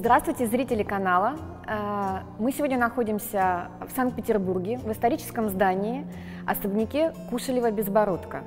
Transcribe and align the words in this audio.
Здравствуйте, 0.00 0.46
зрители 0.46 0.82
канала. 0.82 1.36
Э, 1.68 2.20
мы 2.38 2.52
сегодня 2.52 2.78
находимся 2.78 3.68
в 3.86 3.94
Санкт-Петербурге, 3.94 4.78
в 4.78 4.90
историческом 4.90 5.50
здании, 5.50 6.06
особняке 6.46 7.12
Кушелева-Безбородко. 7.30 8.40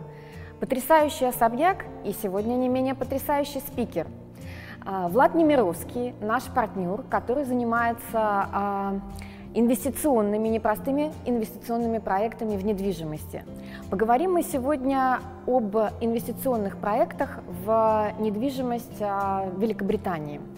Потрясающий 0.59 1.25
особняк 1.25 1.85
и 2.05 2.11
сегодня 2.11 2.55
не 2.55 2.69
менее 2.69 2.95
потрясающий 2.95 3.59
спикер. 3.59 4.07
Э, 4.83 5.09
Влад 5.09 5.35
Немировский, 5.35 6.15
наш 6.21 6.41
партнер, 6.45 7.03
который 7.03 7.43
занимается 7.43 8.49
э, 8.51 8.99
инвестиционными, 9.53 10.47
непростыми 10.47 11.13
инвестиционными 11.23 11.99
проектами 11.99 12.57
в 12.57 12.65
недвижимости. 12.65 13.45
Поговорим 13.91 14.33
мы 14.33 14.41
сегодня 14.41 15.19
об 15.45 15.75
инвестиционных 16.01 16.77
проектах 16.77 17.41
в 17.63 18.11
недвижимость 18.17 18.99
Великобритании– 18.99 20.41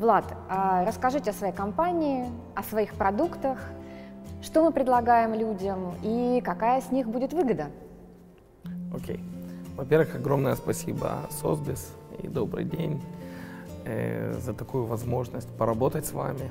Влад, 0.00 0.24
а 0.48 0.86
расскажите 0.86 1.28
о 1.28 1.34
своей 1.34 1.52
компании, 1.52 2.24
о 2.54 2.62
своих 2.62 2.94
продуктах, 2.94 3.58
что 4.40 4.64
мы 4.64 4.72
предлагаем 4.72 5.34
людям 5.34 5.94
и 6.02 6.40
какая 6.42 6.80
с 6.80 6.90
них 6.90 7.06
будет 7.06 7.34
выгода. 7.34 7.66
Окей. 8.94 9.16
Okay. 9.16 9.76
Во-первых, 9.76 10.14
огромное 10.14 10.54
спасибо 10.54 11.18
Сосбис 11.30 11.92
и 12.22 12.28
добрый 12.28 12.64
день 12.64 13.02
э, 13.84 14.38
за 14.40 14.54
такую 14.54 14.84
возможность 14.84 15.48
поработать 15.58 16.06
с 16.06 16.12
вами. 16.12 16.50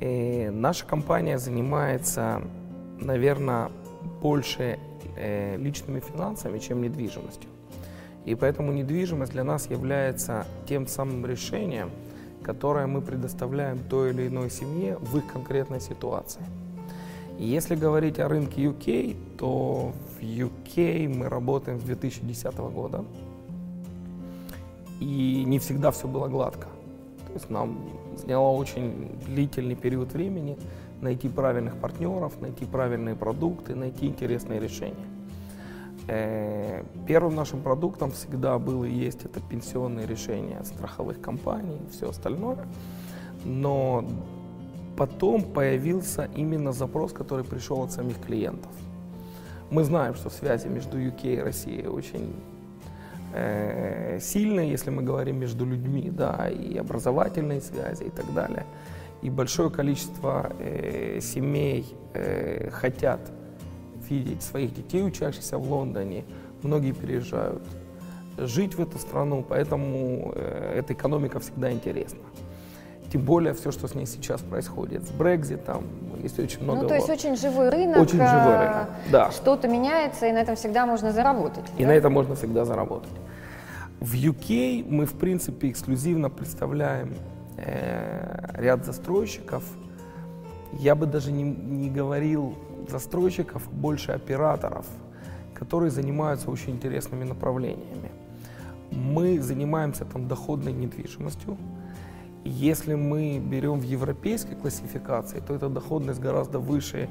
И 0.00 0.50
наша 0.52 0.84
компания 0.84 1.38
занимается, 1.38 2.42
наверное, 3.00 3.70
больше 4.20 4.80
э, 5.16 5.56
личными 5.58 6.00
финансами, 6.00 6.58
чем 6.58 6.82
недвижимостью. 6.82 7.48
И 8.24 8.34
поэтому 8.34 8.72
недвижимость 8.72 9.30
для 9.30 9.44
нас 9.44 9.70
является 9.70 10.44
тем 10.66 10.88
самым 10.88 11.24
решением, 11.24 11.92
которое 12.42 12.86
мы 12.86 13.00
предоставляем 13.00 13.78
той 13.78 14.10
или 14.10 14.28
иной 14.28 14.50
семье 14.50 14.96
в 14.98 15.16
их 15.18 15.26
конкретной 15.26 15.80
ситуации. 15.80 16.42
И 17.38 17.46
если 17.46 17.76
говорить 17.76 18.18
о 18.18 18.28
рынке 18.28 18.64
UK, 18.64 19.16
то 19.38 19.92
в 20.18 20.22
UK 20.22 21.08
мы 21.08 21.28
работаем 21.28 21.78
с 21.78 21.82
2010 21.82 22.56
года. 22.56 23.04
И 25.00 25.44
не 25.46 25.58
всегда 25.58 25.92
все 25.92 26.08
было 26.08 26.26
гладко. 26.26 26.66
То 27.28 27.32
есть 27.34 27.50
нам 27.50 27.78
заняло 28.16 28.48
очень 28.48 29.16
длительный 29.26 29.76
период 29.76 30.12
времени 30.12 30.58
найти 31.00 31.28
правильных 31.28 31.76
партнеров, 31.76 32.40
найти 32.40 32.64
правильные 32.64 33.14
продукты, 33.14 33.74
найти 33.76 34.06
интересные 34.06 34.58
решения. 34.58 35.06
Э, 36.10 36.84
первым 37.06 37.34
нашим 37.34 37.60
продуктом 37.60 38.10
всегда 38.12 38.58
было 38.58 38.84
и 38.84 38.92
есть 38.92 39.26
это 39.26 39.40
пенсионные 39.40 40.06
решения 40.06 40.64
страховых 40.64 41.20
компаний 41.20 41.76
и 41.86 41.92
все 41.92 42.08
остальное. 42.08 42.66
Но 43.44 44.04
потом 44.96 45.42
появился 45.42 46.30
именно 46.34 46.72
запрос, 46.72 47.12
который 47.12 47.44
пришел 47.44 47.82
от 47.82 47.92
самих 47.92 48.18
клиентов. 48.20 48.72
Мы 49.70 49.84
знаем, 49.84 50.14
что 50.14 50.30
связи 50.30 50.66
между 50.68 50.98
UK 50.98 51.36
и 51.36 51.40
Россией 51.40 51.86
очень 51.86 52.34
э, 53.34 54.18
сильные, 54.18 54.70
если 54.70 54.88
мы 54.88 55.02
говорим 55.02 55.38
между 55.38 55.66
людьми, 55.66 56.10
да, 56.10 56.48
и 56.48 56.78
образовательные 56.78 57.60
связи 57.60 58.04
и 58.04 58.10
так 58.10 58.32
далее. 58.32 58.64
И 59.20 59.28
большое 59.28 59.68
количество 59.68 60.50
э, 60.58 61.20
семей 61.20 61.94
э, 62.14 62.70
хотят 62.70 63.20
видеть 64.10 64.42
своих 64.42 64.74
детей, 64.74 65.02
учащихся 65.02 65.58
в 65.58 65.70
Лондоне. 65.70 66.24
Многие 66.62 66.92
переезжают 66.92 67.62
жить 68.36 68.74
в 68.74 68.80
эту 68.80 68.98
страну, 68.98 69.44
поэтому 69.48 70.32
э, 70.34 70.74
эта 70.78 70.92
экономика 70.92 71.40
всегда 71.40 71.72
интересна. 71.72 72.20
Тем 73.12 73.22
более 73.22 73.54
все, 73.54 73.72
что 73.72 73.88
с 73.88 73.94
ней 73.94 74.06
сейчас 74.06 74.42
происходит, 74.42 75.04
с 75.04 75.10
Брекзитом, 75.10 75.84
есть 76.22 76.38
очень 76.38 76.62
много... 76.62 76.82
Ну, 76.82 76.88
то 76.88 76.94
есть 76.94 77.08
очень 77.08 77.36
живой 77.36 77.70
рынок. 77.70 78.02
Очень 78.02 78.18
живой 78.18 78.54
э, 78.54 78.68
рынок, 78.68 78.88
да. 79.10 79.30
Что-то 79.30 79.66
меняется, 79.66 80.26
и 80.26 80.32
на 80.32 80.38
этом 80.38 80.56
всегда 80.56 80.84
можно 80.84 81.12
заработать. 81.12 81.64
И 81.78 81.82
да? 81.82 81.88
на 81.88 81.92
этом 81.92 82.12
можно 82.12 82.34
всегда 82.34 82.64
заработать. 82.64 83.12
В 84.00 84.14
UK 84.14 84.86
мы, 84.88 85.06
в 85.06 85.14
принципе, 85.14 85.70
эксклюзивно 85.70 86.28
представляем 86.28 87.14
э, 87.56 88.60
ряд 88.60 88.84
застройщиков. 88.84 89.64
Я 90.72 90.94
бы 90.94 91.06
даже 91.06 91.32
не, 91.32 91.42
не 91.42 91.88
говорил 91.88 92.54
застройщиков, 92.88 93.62
больше 93.72 94.12
операторов, 94.12 94.86
которые 95.54 95.90
занимаются 95.90 96.50
очень 96.50 96.72
интересными 96.72 97.24
направлениями. 97.24 98.10
Мы 98.90 99.40
занимаемся 99.40 100.04
там 100.04 100.28
доходной 100.28 100.72
недвижимостью. 100.72 101.56
Если 102.44 102.94
мы 102.94 103.38
берем 103.38 103.80
в 103.80 103.82
европейской 103.82 104.54
классификации, 104.54 105.40
то 105.40 105.54
эта 105.54 105.68
доходность 105.68 106.20
гораздо 106.20 106.58
выше, 106.58 107.08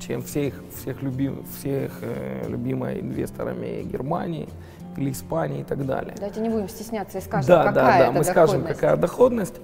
чем 0.00 0.22
всех, 0.22 0.54
всех, 0.74 1.02
любим, 1.02 1.44
всех 1.58 1.98
э, 2.02 2.48
любимой 2.48 3.00
инвесторами 3.00 3.82
Германии 3.82 4.48
или 4.96 5.10
Испании 5.10 5.60
и 5.60 5.64
так 5.64 5.84
далее. 5.86 6.14
Давайте 6.16 6.40
не 6.40 6.48
будем 6.48 6.68
стесняться 6.68 7.18
и 7.18 7.20
скажем, 7.20 7.48
да, 7.48 7.64
какая 7.64 7.74
да, 7.74 7.98
да, 7.98 7.98
это 7.98 8.12
мы 8.12 8.24
скажем, 8.24 8.64
какая 8.64 8.96
доходность. 8.96 9.54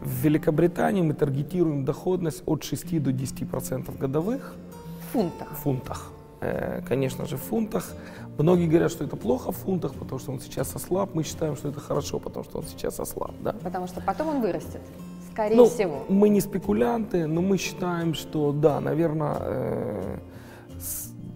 В 0.00 0.24
Великобритании 0.24 1.02
мы 1.02 1.14
таргетируем 1.14 1.84
доходность 1.84 2.42
от 2.46 2.64
6 2.64 3.02
до 3.02 3.10
10% 3.10 3.98
годовых 3.98 4.54
фунтах? 5.12 5.48
В 5.50 5.56
фунтах. 5.62 6.12
Э, 6.40 6.82
конечно 6.88 7.26
же, 7.26 7.36
в 7.36 7.42
фунтах. 7.42 7.94
Многие 8.38 8.66
говорят, 8.66 8.90
что 8.90 9.04
это 9.04 9.16
плохо 9.16 9.52
в 9.52 9.56
фунтах, 9.56 9.92
потому 9.94 10.18
что 10.18 10.32
он 10.32 10.40
сейчас 10.40 10.74
ослаб. 10.74 11.14
Мы 11.14 11.22
считаем, 11.22 11.56
что 11.56 11.68
это 11.68 11.80
хорошо, 11.80 12.18
потому 12.18 12.44
что 12.44 12.58
он 12.58 12.64
сейчас 12.64 13.00
ослаб. 13.00 13.32
Да? 13.42 13.52
Потому 13.62 13.86
что 13.86 14.00
потом 14.00 14.28
он 14.28 14.40
вырастет, 14.40 14.80
скорее 15.32 15.56
ну, 15.56 15.66
всего. 15.66 16.04
Мы 16.08 16.28
не 16.30 16.40
спекулянты, 16.40 17.26
но 17.26 17.42
мы 17.42 17.58
считаем, 17.58 18.14
что 18.14 18.52
да, 18.52 18.80
наверное, 18.80 19.36
э, 19.40 20.18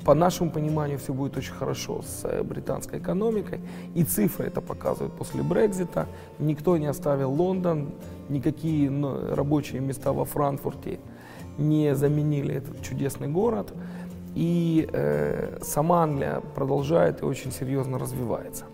по 0.04 0.14
нашему 0.14 0.50
пониманию 0.50 0.98
все 0.98 1.12
будет 1.12 1.36
очень 1.36 1.52
хорошо 1.52 2.02
с 2.02 2.24
э, 2.24 2.42
британской 2.42 2.98
экономикой. 2.98 3.60
И 3.94 4.04
цифры 4.04 4.46
это 4.46 4.60
показывают 4.60 5.14
после 5.14 5.42
Брекзита. 5.42 6.06
Никто 6.38 6.76
не 6.78 6.86
оставил 6.86 7.30
Лондон, 7.32 7.90
никакие 8.28 8.90
ну, 8.90 9.34
рабочие 9.34 9.80
места 9.80 10.12
во 10.12 10.24
Франкфурте 10.24 10.98
не 11.58 11.94
заменили 11.94 12.54
этот 12.54 12.82
чудесный 12.82 13.28
город. 13.28 13.72
И 14.34 14.88
э, 14.92 15.58
сама 15.62 16.02
Англия 16.02 16.40
продолжает 16.54 17.22
и 17.22 17.24
очень 17.24 17.52
серьезно 17.52 17.98
развивается. 17.98 18.66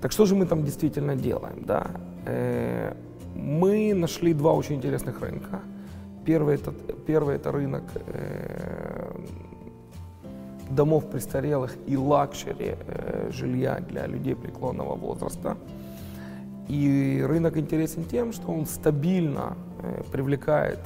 Так 0.00 0.12
что 0.12 0.26
же 0.26 0.34
мы 0.34 0.46
там 0.46 0.62
действительно 0.64 1.16
делаем? 1.16 1.62
Да? 1.64 1.86
Э, 2.26 2.94
мы 3.34 3.94
нашли 3.94 4.34
два 4.34 4.52
очень 4.52 4.76
интересных 4.76 5.20
рынка. 5.20 5.60
Первый 6.24 6.56
это, 6.56 6.72
первый 7.06 7.36
это 7.36 7.50
рынок 7.50 7.84
э, 7.94 9.16
домов 10.70 11.08
престарелых 11.10 11.74
и 11.86 11.96
luxury 11.96 12.76
э, 12.76 13.30
жилья 13.32 13.80
для 13.80 14.06
людей 14.06 14.34
преклонного 14.34 14.94
возраста. 14.96 15.56
И 16.68 17.24
рынок 17.26 17.56
интересен 17.56 18.04
тем, 18.04 18.32
что 18.32 18.48
он 18.52 18.66
стабильно 18.66 19.56
э, 19.82 20.02
привлекает 20.12 20.78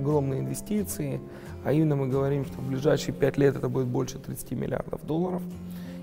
огромные 0.00 0.40
инвестиции, 0.40 1.20
а 1.64 1.72
именно 1.72 1.96
мы 1.96 2.08
говорим, 2.08 2.44
что 2.44 2.60
в 2.60 2.68
ближайшие 2.68 3.14
5 3.14 3.38
лет 3.38 3.56
это 3.56 3.68
будет 3.68 3.86
больше 3.86 4.18
30 4.18 4.52
миллиардов 4.52 5.06
долларов. 5.06 5.42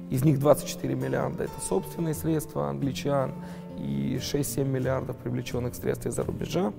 Из 0.09 0.24
них 0.24 0.40
24 0.40 0.96
миллиарда 0.96 1.44
это 1.44 1.59
собственные 1.62 2.13
средства 2.13 2.69
англичан 2.69 3.34
и 3.78 4.19
6-7 4.22 4.63
миллиардов 4.63 5.18
привлеченных 5.18 5.75
средств 5.75 6.06
из-за 6.06 6.24
рубежа. 6.24 6.72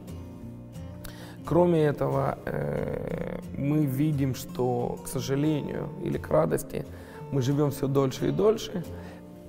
Кроме 1.44 1.82
этого, 1.84 2.38
э, 2.44 3.38
мы 3.56 3.86
видим, 3.86 4.34
что, 4.34 4.98
к 5.04 5.08
сожалению 5.08 5.88
или 6.04 6.18
к 6.18 6.28
радости, 6.28 6.84
мы 7.32 7.42
живем 7.42 7.70
все 7.70 7.86
дольше 7.86 8.28
и 8.28 8.30
дольше, 8.30 8.84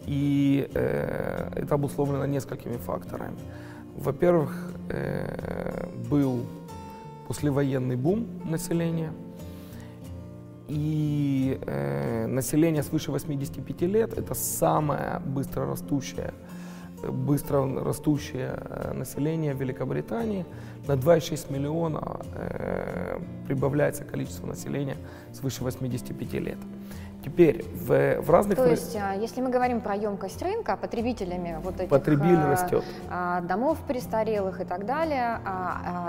и 0.06 0.70
э, 0.74 1.52
это 1.56 1.76
обусловлено 1.76 2.26
несколькими 2.26 2.78
факторами. 2.78 3.38
Во-первых, 3.98 4.72
э, 4.90 5.88
был 6.10 6.46
послевоенный 7.30 7.96
бум 7.96 8.28
населения. 8.44 9.14
И 10.68 11.60
э, 11.62 12.26
население 12.26 12.82
свыше 12.82 13.12
85 13.12 13.82
лет– 13.82 14.14
это 14.18 14.34
самое 14.34 15.20
быстро 15.20 15.68
растущее, 15.68 16.34
быстро 17.08 17.84
растущее 17.84 18.58
э, 18.58 18.94
население 18.94 19.54
Великобритании. 19.54 20.44
На 20.88 20.94
2,6 20.94 21.54
миллиона 21.54 22.20
э, 22.34 23.20
прибавляется 23.48 24.06
количество 24.06 24.48
населения 24.48 24.98
свыше 25.32 25.64
85 25.64 26.34
лет. 26.34 26.58
Теперь 27.30 27.64
в, 27.74 28.22
в 28.22 28.30
разных... 28.30 28.58
То 28.58 28.70
есть, 28.70 28.96
а, 28.96 29.14
если 29.14 29.42
мы 29.42 29.50
говорим 29.50 29.82
про 29.82 29.96
емкость 29.96 30.42
рынка, 30.42 30.76
потребителями 30.76 31.60
вот 31.64 31.76
этих 31.76 31.90
Потребитель 31.90 32.38
а, 32.38 32.52
растет. 32.52 32.84
домов 33.48 33.78
престарелых 33.88 34.62
и 34.62 34.66
так 34.66 34.86
далее, 34.86 35.40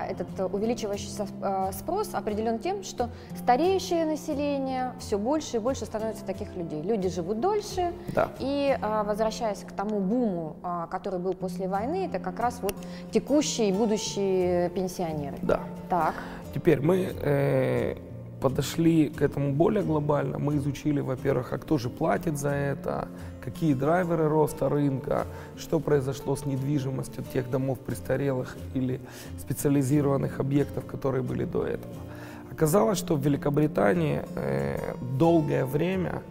этот 0.09 0.53
увеличивающийся 0.53 1.27
спрос 1.73 2.11
определен 2.15 2.59
тем, 2.59 2.83
что 2.83 3.11
стареющее 3.37 4.07
население 4.07 4.93
все 4.99 5.19
больше 5.19 5.59
и 5.59 5.61
больше 5.61 5.85
становится 5.85 6.25
таких 6.25 6.57
людей. 6.57 6.83
Люди 6.83 7.09
живут 7.09 7.41
дольше, 7.41 7.93
да. 8.15 8.29
и 8.39 8.77
возвращаясь 8.81 9.61
к 9.61 9.73
тому 9.73 10.01
буму, 10.01 10.57
который 10.91 11.19
был 11.19 11.35
после 11.35 11.69
войны, 11.69 12.07
это 12.07 12.19
как 12.19 12.41
раз 12.41 12.61
вот 12.63 12.75
текущие 13.11 13.69
и 13.69 13.73
будущие 13.73 14.71
пенсионеры. 14.71 15.37
Да. 15.43 15.61
Так. 15.89 16.15
Теперь 16.55 16.81
мы 16.81 17.13
э, 17.23 17.97
подошли 18.41 19.09
к 19.09 19.23
этому 19.23 19.53
более 19.53 19.83
глобально. 19.83 20.39
Мы 20.39 20.57
изучили, 20.57 21.01
во-первых, 21.01 21.53
а 21.53 21.59
кто 21.59 21.79
же 21.79 21.89
платит 21.91 22.39
за 22.39 22.51
это, 22.51 23.09
какие 23.41 23.75
драйверы 23.75 24.29
роста 24.29 24.69
рынка, 24.69 25.27
что 25.57 25.81
произошло 25.81 26.37
с 26.37 26.47
недвижимостью 26.47 27.25
тех 27.33 27.51
домов 27.51 27.79
престарелых 27.81 28.57
или 28.75 29.01
специализированных 29.39 30.41
объектов, 30.41 30.87
которые 30.87 31.23
были 31.23 31.45
до 31.45 31.65
этого. 31.65 31.95
Оказалось, 32.51 32.99
что 32.99 33.17
в 33.17 33.25
Великобритании 33.25 34.23
э, 34.35 34.95
долгое 35.19 35.65
время 35.65 36.23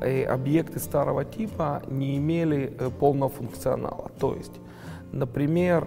э, 0.00 0.24
объекты 0.24 0.78
старого 0.78 1.24
типа 1.24 1.82
не 1.88 2.16
имели 2.16 2.72
э, 2.78 2.90
полного 2.90 3.30
функционала. 3.30 4.10
То 4.18 4.34
есть, 4.34 4.52
например, 5.12 5.86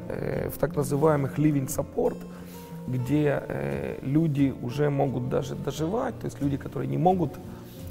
в 0.54 0.58
так 0.58 0.76
называемых 0.76 1.38
living 1.38 1.68
support– 1.68 2.18
где 2.88 3.44
э, 3.48 4.00
люди 4.02 4.54
уже 4.62 4.90
могут 4.90 5.30
даже 5.30 5.56
доживать, 5.56 6.18
то 6.20 6.26
есть 6.26 6.42
люди, 6.42 6.58
которые 6.58 6.90
не 6.90 6.98
могут 6.98 7.32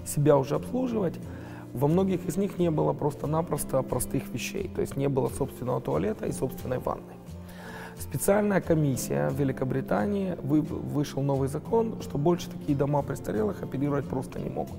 себя 0.07 0.37
уже 0.37 0.55
обслуживать, 0.55 1.15
во 1.73 1.89
многих 1.89 2.27
из 2.27 2.37
них 2.37 2.59
не 2.59 2.71
было 2.71 2.93
просто-напросто 2.93 3.83
простых 3.83 4.29
вещей, 4.33 4.71
то 4.75 4.81
есть 4.81 4.97
не 4.97 5.09
было 5.09 5.29
собственного 5.29 5.81
туалета 5.81 6.27
и 6.27 6.33
собственной 6.33 6.79
ванны. 6.79 7.15
Специальная 7.99 8.61
комиссия 8.61 9.29
в 9.29 9.39
Великобритании, 9.39 10.37
вы, 10.43 10.63
вышел 10.63 11.23
новый 11.23 11.49
закон, 11.49 12.01
что 12.01 12.19
больше 12.19 12.49
такие 12.51 12.77
дома 12.77 13.03
престарелых 13.03 13.63
оперировать 13.63 14.07
просто 14.07 14.41
не 14.41 14.49
могут. 14.49 14.79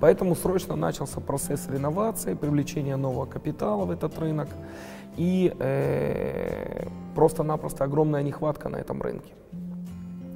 Поэтому 0.00 0.34
срочно 0.36 0.76
начался 0.76 1.20
процесс 1.20 1.68
реновации, 1.68 2.34
привлечения 2.34 2.96
нового 2.96 3.26
капитала 3.26 3.84
в 3.84 3.90
этот 3.90 4.18
рынок 4.18 4.48
и 5.16 5.52
э, 5.58 6.86
просто-напросто 7.14 7.84
огромная 7.84 8.22
нехватка 8.22 8.68
на 8.68 8.76
этом 8.76 9.02
рынке. 9.02 9.32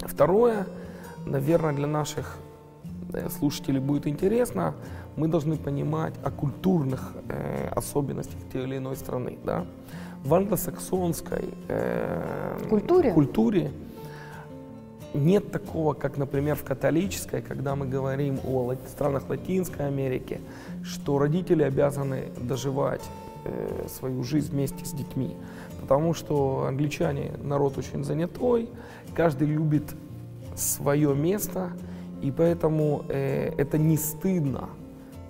Второе, 0.01 0.67
наверное, 1.27 1.73
для 1.73 1.87
наших 1.87 2.39
э, 3.13 3.29
слушателей 3.29 3.79
будет 3.79 4.09
интересно, 4.09 4.75
мы 5.17 5.29
должны 5.29 5.57
понимать 5.57 6.15
о 6.25 6.31
культурных 6.31 7.13
э, 7.29 7.69
особенностях 7.69 8.41
той 8.53 8.65
или 8.65 8.79
иной 8.79 8.97
страны. 8.97 9.39
Да? 9.45 9.65
В 10.25 10.35
англосаксонской 10.35 11.51
э, 11.69 12.59
культуре? 12.69 13.13
культуре 13.13 13.71
нет 15.15 15.51
такого, 15.51 15.95
как, 15.95 16.17
например, 16.17 16.57
в 16.57 16.65
католической, 16.65 17.43
когда 17.43 17.77
мы 17.77 17.87
говорим 17.87 18.39
о 18.45 18.75
странах 18.89 19.29
Латинской 19.29 19.87
Америки, 19.87 20.41
что 20.83 21.19
родители 21.19 21.63
обязаны 21.63 22.31
доживать 22.41 23.03
э, 23.45 23.87
свою 23.89 24.23
жизнь 24.25 24.53
вместе 24.53 24.85
с 24.85 24.93
детьми. 24.93 25.37
Потому 25.81 26.15
что 26.15 26.67
англичане 26.67 27.33
народ 27.43 27.77
очень 27.79 28.05
занятой, 28.05 28.69
каждый 29.15 29.49
любит 29.49 29.95
свое 30.57 31.15
место, 31.15 31.73
и 32.23 32.31
поэтому 32.31 33.05
э, 33.09 33.53
это 33.59 33.79
не 33.79 33.97
стыдно, 33.97 34.69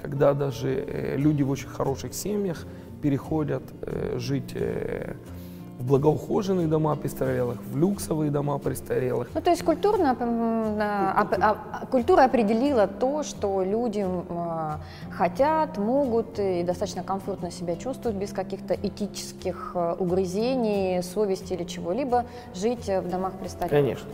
когда 0.01 0.35
даже 0.35 0.69
э, 0.69 1.17
люди 1.17 1.43
в 1.43 1.51
очень 1.51 1.69
хороших 1.69 2.13
семьях 2.15 2.67
переходят 3.01 3.63
э, 3.83 4.19
жить 4.19 4.53
э, 4.55 5.15
в 5.79 5.85
благоухоженные 5.85 6.67
дома 6.67 6.95
престарелых, 6.97 7.59
в 7.63 7.77
люксовые 7.77 8.31
дома 8.31 8.59
престарелых. 8.59 9.29
Ну, 9.35 9.41
то 9.41 9.51
есть 9.51 9.65
культурно, 9.65 10.17
культура 11.91 12.25
определила 12.25 12.87
то, 12.87 13.23
что 13.23 13.63
люди 13.63 14.07
хотят, 15.11 15.79
могут 15.79 16.39
и 16.39 16.63
достаточно 16.63 17.03
комфортно 17.03 17.51
себя 17.51 17.77
чувствуют 17.77 18.17
без 18.17 18.33
каких-то 18.33 18.75
этических 18.75 19.73
э, 19.75 19.97
угрызений, 19.99 21.03
совести 21.03 21.55
или 21.55 21.65
чего-либо 21.65 22.25
жить 22.55 22.87
в 22.87 23.09
домах 23.09 23.33
престарелых. 23.35 23.71
Конечно. 23.71 24.09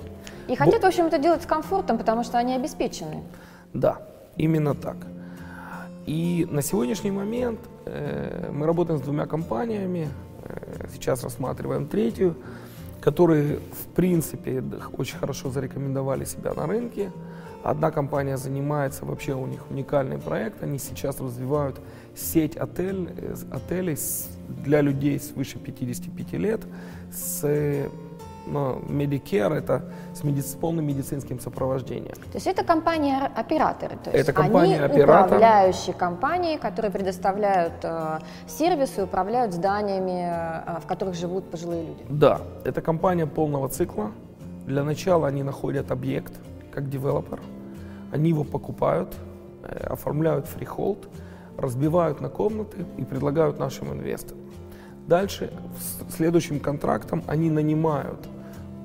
И 0.49 0.57
хотят, 0.57 0.83
в 0.83 0.87
общем, 0.87 1.07
это 1.07 1.19
делать 1.19 1.43
с 1.43 1.47
комфортом, 1.47 1.99
потому 1.99 2.25
что 2.25 2.39
они 2.39 2.55
обеспечены. 2.55 3.23
Да, 3.75 3.99
именно 4.37 4.75
так. 4.75 4.97
И 6.07 6.47
на 6.51 6.63
сегодняшний 6.63 7.11
момент 7.11 7.61
э, 7.85 8.51
мы 8.51 8.67
работаем 8.67 8.99
с 8.99 9.03
двумя 9.03 9.27
компаниями, 9.27 10.09
Э, 10.09 10.28
сейчас 10.93 11.23
рассматриваем 11.23 11.87
третью, 11.87 12.37
которые, 13.01 13.59
в 13.59 13.87
принципе, 13.95 14.63
очень 14.97 15.19
хорошо 15.19 15.51
зарекомендовали 15.51 16.25
себя 16.25 16.55
на 16.55 16.67
рынке. 16.67 17.13
Одна 17.65 17.91
компания 17.91 18.37
занимается, 18.37 19.05
вообще 19.05 19.35
у 19.35 19.47
них 19.47 19.71
уникальный 19.71 20.19
проект, 20.19 20.63
они 20.63 20.79
сейчас 20.79 21.21
развивают 21.21 21.81
сеть 22.15 22.57
отель, 22.57 23.11
э, 23.17 23.35
отелей 23.51 23.99
для 24.65 24.81
людей 24.81 25.19
свыше 25.19 25.59
55 25.59 26.33
лет 26.35 26.61
с 27.13 27.89
но 28.53 28.81
Medicare 28.89 29.55
это 29.55 29.83
с, 30.15 30.25
меди- 30.25 30.41
с 30.41 30.55
полным 30.55 30.87
медицинским 30.87 31.41
сопровождением. 31.41 32.15
То 32.15 32.35
есть 32.35 32.47
это 32.47 32.65
компания-операторы, 32.65 33.97
то 33.97 34.11
есть 34.11 34.29
это 34.29 34.33
компания 34.33 34.85
они 34.85 35.03
управляющие 35.03 35.95
компании, 35.95 36.57
которые 36.57 36.91
предоставляют 36.91 37.75
э, 37.83 38.19
сервисы, 38.47 39.05
управляют 39.05 39.53
зданиями, 39.53 40.27
э, 40.27 40.81
в 40.81 40.87
которых 40.87 41.15
живут 41.15 41.51
пожилые 41.51 41.85
люди. 41.87 42.05
Да, 42.09 42.41
это 42.65 42.81
компания 42.81 43.27
полного 43.27 43.69
цикла. 43.69 44.13
Для 44.67 44.85
начала 44.85 45.29
они 45.29 45.43
находят 45.43 45.91
объект 45.91 46.33
как 46.73 46.89
девелопер, 46.89 47.41
они 48.13 48.31
его 48.31 48.45
покупают, 48.45 49.15
э, 49.63 49.87
оформляют 49.91 50.47
freehold, 50.47 51.09
разбивают 51.57 52.21
на 52.21 52.29
комнаты 52.29 52.85
и 52.97 53.05
предлагают 53.05 53.59
нашим 53.59 53.93
инвесторам. 53.93 54.39
Дальше, 55.07 55.51
следующим 56.11 56.61
контрактом 56.61 57.25
они 57.27 57.51
нанимают 57.51 58.29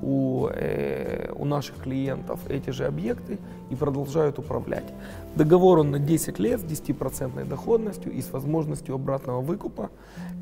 у, 0.04 0.48
э, 0.48 1.32
у 1.34 1.44
наших 1.44 1.76
клиентов 1.82 2.40
эти 2.48 2.70
же 2.70 2.86
объекты 2.86 3.38
и 3.70 3.74
продолжают 3.74 4.38
управлять. 4.38 4.84
Договор 5.34 5.78
он 5.78 5.90
на 5.90 5.98
10 5.98 6.38
лет 6.38 6.60
с 6.60 6.64
10% 6.64 7.48
доходностью 7.48 8.12
и 8.12 8.20
с 8.20 8.30
возможностью 8.32 8.94
обратного 8.94 9.40
выкупа. 9.40 9.90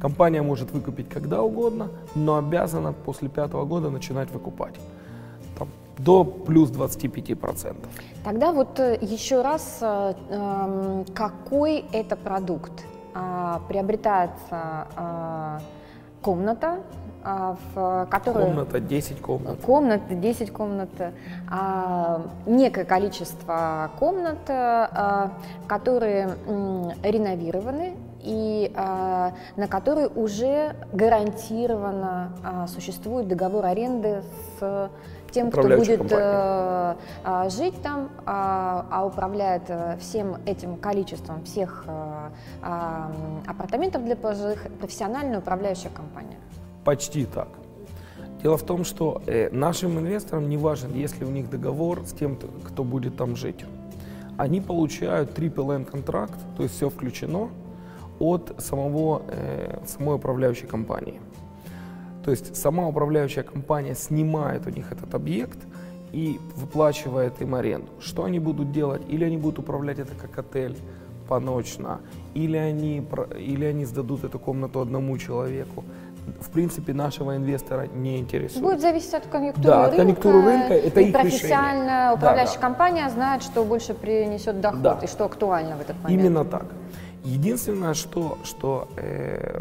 Компания 0.01 0.43
может 0.43 0.73
выкупить 0.73 1.09
когда 1.09 1.43
угодно, 1.43 1.89
но 2.15 2.37
обязана 2.37 2.93
после 2.93 3.29
пятого 3.29 3.65
года 3.65 3.91
начинать 3.91 4.31
выкупать. 4.33 4.75
Там, 5.59 5.69
до 5.99 6.25
плюс 6.25 6.71
25%. 6.71 7.77
Тогда 8.25 8.53
вот 8.53 8.81
э, 8.81 8.99
еще 9.01 9.43
раз, 9.43 9.79
э, 9.81 10.15
эм, 10.31 11.05
какой 11.15 11.85
это 11.93 12.17
продукт? 12.17 12.73
А, 13.15 13.61
приобретается 13.69 14.89
а, 14.97 15.61
комната, 16.23 16.81
в 17.23 18.07
которой... 18.11 18.47
Комната, 18.47 18.81
10 18.81 19.21
комнат. 19.21 19.61
Комната, 19.61 20.15
10 20.15 20.53
комнат. 20.53 20.91
Некое 22.47 22.85
количество 22.85 23.91
комнат, 23.99 24.41
которые 25.67 26.37
реновированы 27.03 27.95
и 28.21 28.73
на 28.75 29.69
которые 29.69 30.09
уже 30.09 30.77
гарантированно 30.93 32.67
существует 32.69 33.29
договор 33.29 33.67
аренды 33.67 34.23
с 34.59 34.91
тем, 35.33 35.51
кто 35.51 35.63
будет 35.63 36.13
э, 36.13 36.95
жить 37.49 37.83
там, 37.83 38.05
э, 38.05 38.09
а 38.27 39.05
управляет 39.07 39.63
э, 39.69 39.97
всем 39.99 40.37
этим 40.47 40.77
количеством 40.77 41.43
всех 41.45 41.85
э, 41.87 42.31
апартаментов 43.47 44.05
для 44.05 44.15
пожилых 44.15 44.67
профессиональная 44.79 45.39
управляющая 45.39 45.91
компания. 45.91 46.37
Почти 46.85 47.25
так. 47.27 47.49
Дело 48.43 48.57
в 48.57 48.65
том, 48.65 48.85
что 48.85 49.23
э, 49.27 49.51
нашим 49.51 49.99
инвесторам 49.99 50.49
не 50.49 50.57
важен, 50.57 50.93
если 50.95 51.25
у 51.25 51.31
них 51.31 51.49
договор 51.49 52.03
с 52.05 52.13
тем, 52.13 52.37
кто 52.65 52.83
будет 52.83 53.17
там 53.17 53.37
жить. 53.37 53.65
Они 54.37 54.61
получают 54.61 55.39
triple 55.39 55.77
N 55.77 55.85
контракт, 55.85 56.39
то 56.57 56.65
есть 56.65 56.75
все 56.75 56.89
включено 56.89 57.51
от 58.19 58.55
самого, 58.59 59.23
э, 59.29 59.79
самой 59.87 60.17
управляющей 60.17 60.67
компании. 60.67 61.21
То 62.25 62.31
есть 62.31 62.57
сама 62.57 62.87
управляющая 62.89 63.43
компания 63.43 63.95
снимает 63.95 64.67
у 64.67 64.71
них 64.71 64.91
этот 64.91 65.15
объект 65.15 65.59
и 66.13 66.39
выплачивает 66.57 67.41
им 67.43 67.55
аренду. 67.55 67.89
Что 68.01 68.25
они 68.25 68.39
будут 68.39 68.73
делать? 68.73 69.03
Или 69.09 69.25
они 69.25 69.37
будут 69.37 69.59
управлять 69.61 69.99
это 69.99 70.15
как 70.15 70.39
отель 70.39 70.77
поночно, 71.29 72.01
или 72.35 72.57
они, 72.57 73.03
или 73.39 73.65
они 73.65 73.85
сдадут 73.85 74.25
эту 74.25 74.39
комнату 74.39 74.81
одному 74.81 75.17
человеку. 75.19 75.85
В 76.41 76.51
принципе, 76.51 76.93
нашего 76.93 77.37
инвестора 77.37 77.87
не 77.95 78.19
интересует. 78.19 78.63
Будет 78.63 78.81
зависеть 78.81 79.15
от 79.15 79.27
конъюнктуры 79.27 79.67
да, 79.67 79.77
рынка. 79.83 79.91
от 79.91 79.97
конъюнктуры 79.97 80.43
рынка, 80.43 80.75
это 80.75 81.01
и 81.01 81.05
их 81.07 81.13
профессиональная 81.13 81.85
решение. 81.85 82.15
управляющая 82.15 82.55
да, 82.55 82.61
да. 82.61 82.67
компания 82.69 83.11
знает, 83.11 83.43
что 83.43 83.65
больше 83.65 83.95
принесет 83.95 84.61
доход 84.61 84.83
Да. 84.83 84.99
и 85.03 85.07
что 85.07 85.25
актуально 85.25 85.77
в 85.77 85.81
этот 85.81 86.03
момент. 86.03 86.21
Именно 86.21 86.45
так. 86.45 86.67
Единственное, 87.25 87.95
что, 87.95 88.39
что 88.45 88.89
э, 88.97 89.61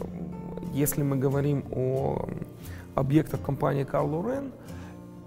если 0.74 1.03
мы 1.03 1.18
говорим 1.18 1.63
о 1.72 2.27
объектах 2.96 3.41
компании 3.41 3.84
Карл 3.84 4.08
Лорен, 4.10 4.51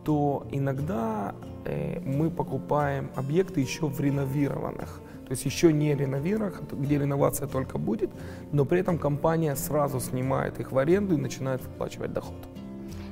то 0.05 0.47
иногда 0.51 1.35
э, 1.65 2.01
мы 2.01 2.31
покупаем 2.31 3.11
объекты 3.17 3.61
еще 3.61 3.87
в 3.87 4.01
реновированных. 4.01 5.01
То 5.27 5.33
есть 5.33 5.45
еще 5.47 5.73
не 5.73 5.95
реновированных, 5.95 6.63
где 6.73 6.99
реновация 6.99 7.49
только 7.49 7.79
будет, 7.79 8.11
но 8.53 8.65
при 8.65 8.81
этом 8.81 8.99
компания 8.99 9.57
сразу 9.57 10.01
снимает 10.01 10.61
их 10.61 10.71
в 10.73 10.79
аренду 10.79 11.15
и 11.15 11.17
начинает 11.17 11.63
выплачивать 11.63 12.13
доход. 12.13 12.35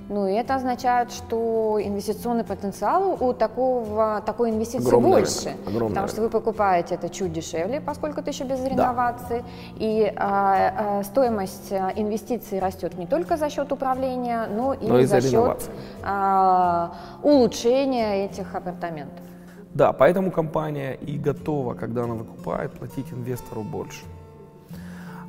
Ну 0.09 0.27
и 0.27 0.33
это 0.33 0.57
означает, 0.57 1.11
что 1.11 1.79
инвестиционный 1.83 2.45
потенциал 2.45 3.17
у 3.19 3.33
такого, 3.33 4.23
такой 4.27 4.51
инвестиции 4.51 4.87
Огромный 4.87 5.11
больше. 5.11 5.45
рынок, 5.47 5.61
огромный 5.67 5.89
потому 5.89 6.09
что 6.09 6.21
вы 6.21 6.29
покупаете 6.29 6.97
это 6.97 7.09
чуть 7.09 7.33
дешевле, 7.33 7.81
поскольку 7.81 8.21
это 8.21 8.31
еще 8.31 8.45
без 8.45 8.59
Да. 8.61 8.69
реновации. 8.69 9.43
И 9.77 10.13
а, 10.17 10.99
а, 10.99 11.03
стоимость 11.05 11.73
а, 11.73 11.93
инвестиций 11.97 12.59
растет 12.59 12.99
не 12.99 13.07
только 13.07 13.39
за 13.39 13.49
счет 13.49 13.73
управления, 13.73 14.49
но 14.55 14.75
и 14.75 14.87
Но 14.87 14.99
и 14.99 15.07
за 15.07 15.21
за 15.21 15.31
счет 15.31 15.71
а, 16.03 16.93
улучшения 17.23 18.27
этих 18.27 18.55
апартаментов. 18.55 19.25
Да, 19.75 19.93
поэтому 19.93 20.31
компания 20.31 20.93
и 20.95 21.19
готова, 21.19 21.75
когда 21.75 22.05
она 22.05 22.15
выкупает, 22.15 22.73
платить 22.73 23.07
инвестору 23.13 23.63
больше. 23.63 24.05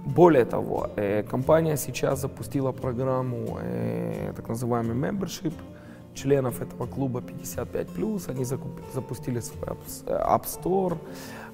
Более 0.06 0.44
того, 0.44 0.90
э, 0.98 1.24
компания 1.24 1.78
сейчас 1.78 2.20
запустила 2.22 2.74
программу 2.74 3.58
э, 3.62 4.34
так 4.36 4.50
называемый 4.50 4.96
membership. 4.98 5.54
Членов 6.14 6.62
этого 6.62 6.86
клуба 6.88 7.22
55+, 7.22 8.30
они 8.30 8.44
закуп- 8.44 8.84
запустили 8.94 9.40
свой 9.40 9.66
App- 9.70 10.04
э, 10.08 10.40
Store, 10.46 10.98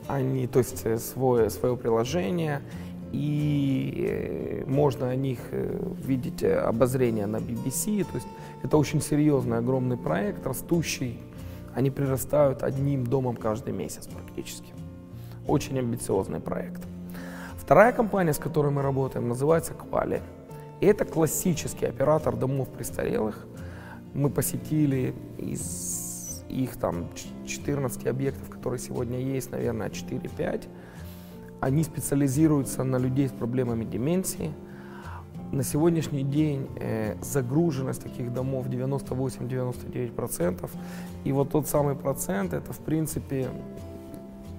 они, 0.07 0.47
то 0.47 0.59
есть 0.59 0.81
э, 0.85 0.97
свое, 0.97 1.49
свое 1.51 1.77
приложение, 1.77 2.61
и 3.11 4.07
э, 4.09 4.63
можно 4.69 5.09
о 5.09 5.15
них 5.15 5.39
видеть 5.51 6.43
обозрение 6.43 7.27
на 7.27 7.37
BBC. 7.37 8.03
То 8.03 8.15
есть 8.15 8.27
это 8.63 8.77
очень 8.77 8.99
серьезный, 9.01 9.59
огромный 9.59 9.97
проект, 9.97 10.45
растущий. 10.47 11.19
Они 11.75 11.89
прирастают 11.91 12.63
одним 12.63 13.05
домом 13.05 13.35
каждый 13.35 13.73
месяц 13.73 14.07
практически. 14.07 14.73
Очень 15.47 15.79
амбициозный 15.79 16.39
проект. 16.39 16.81
Вторая 17.57 17.91
компания, 17.91 18.33
с 18.33 18.37
которой 18.39 18.71
мы 18.71 18.81
работаем, 18.81 19.27
называется 19.27 19.73
Quali. 19.73 20.21
И 20.81 20.85
это 20.85 21.05
классический 21.05 21.85
оператор 21.85 22.35
домов 22.35 22.69
престарелых. 22.69 23.45
Мы 24.13 24.29
посетили 24.29 25.13
из 25.37 26.43
их 26.49 26.77
там 26.77 27.09
ч- 27.13 27.27
14 27.47 28.07
объектов, 28.07 28.49
которые 28.49 28.79
сегодня 28.79 29.19
есть, 29.19 29.51
наверное, 29.51 29.89
4-5. 29.89 30.67
Они 31.59 31.83
специализируются 31.83 32.83
на 32.83 32.97
людей 32.97 33.27
с 33.27 33.31
проблемами 33.31 33.83
деменции. 33.85 34.51
На 35.51 35.63
сегодняшний 35.63 36.23
день 36.23 36.67
э, 36.79 37.15
загруженность 37.21 38.03
таких 38.03 38.31
домов 38.33 38.67
98-99%. 38.67 40.69
И 41.23 41.31
вот 41.31 41.49
тот 41.49 41.67
самый 41.67 41.95
процент, 41.95 42.53
это 42.53 42.71
в 42.73 42.79
принципе... 42.79 43.47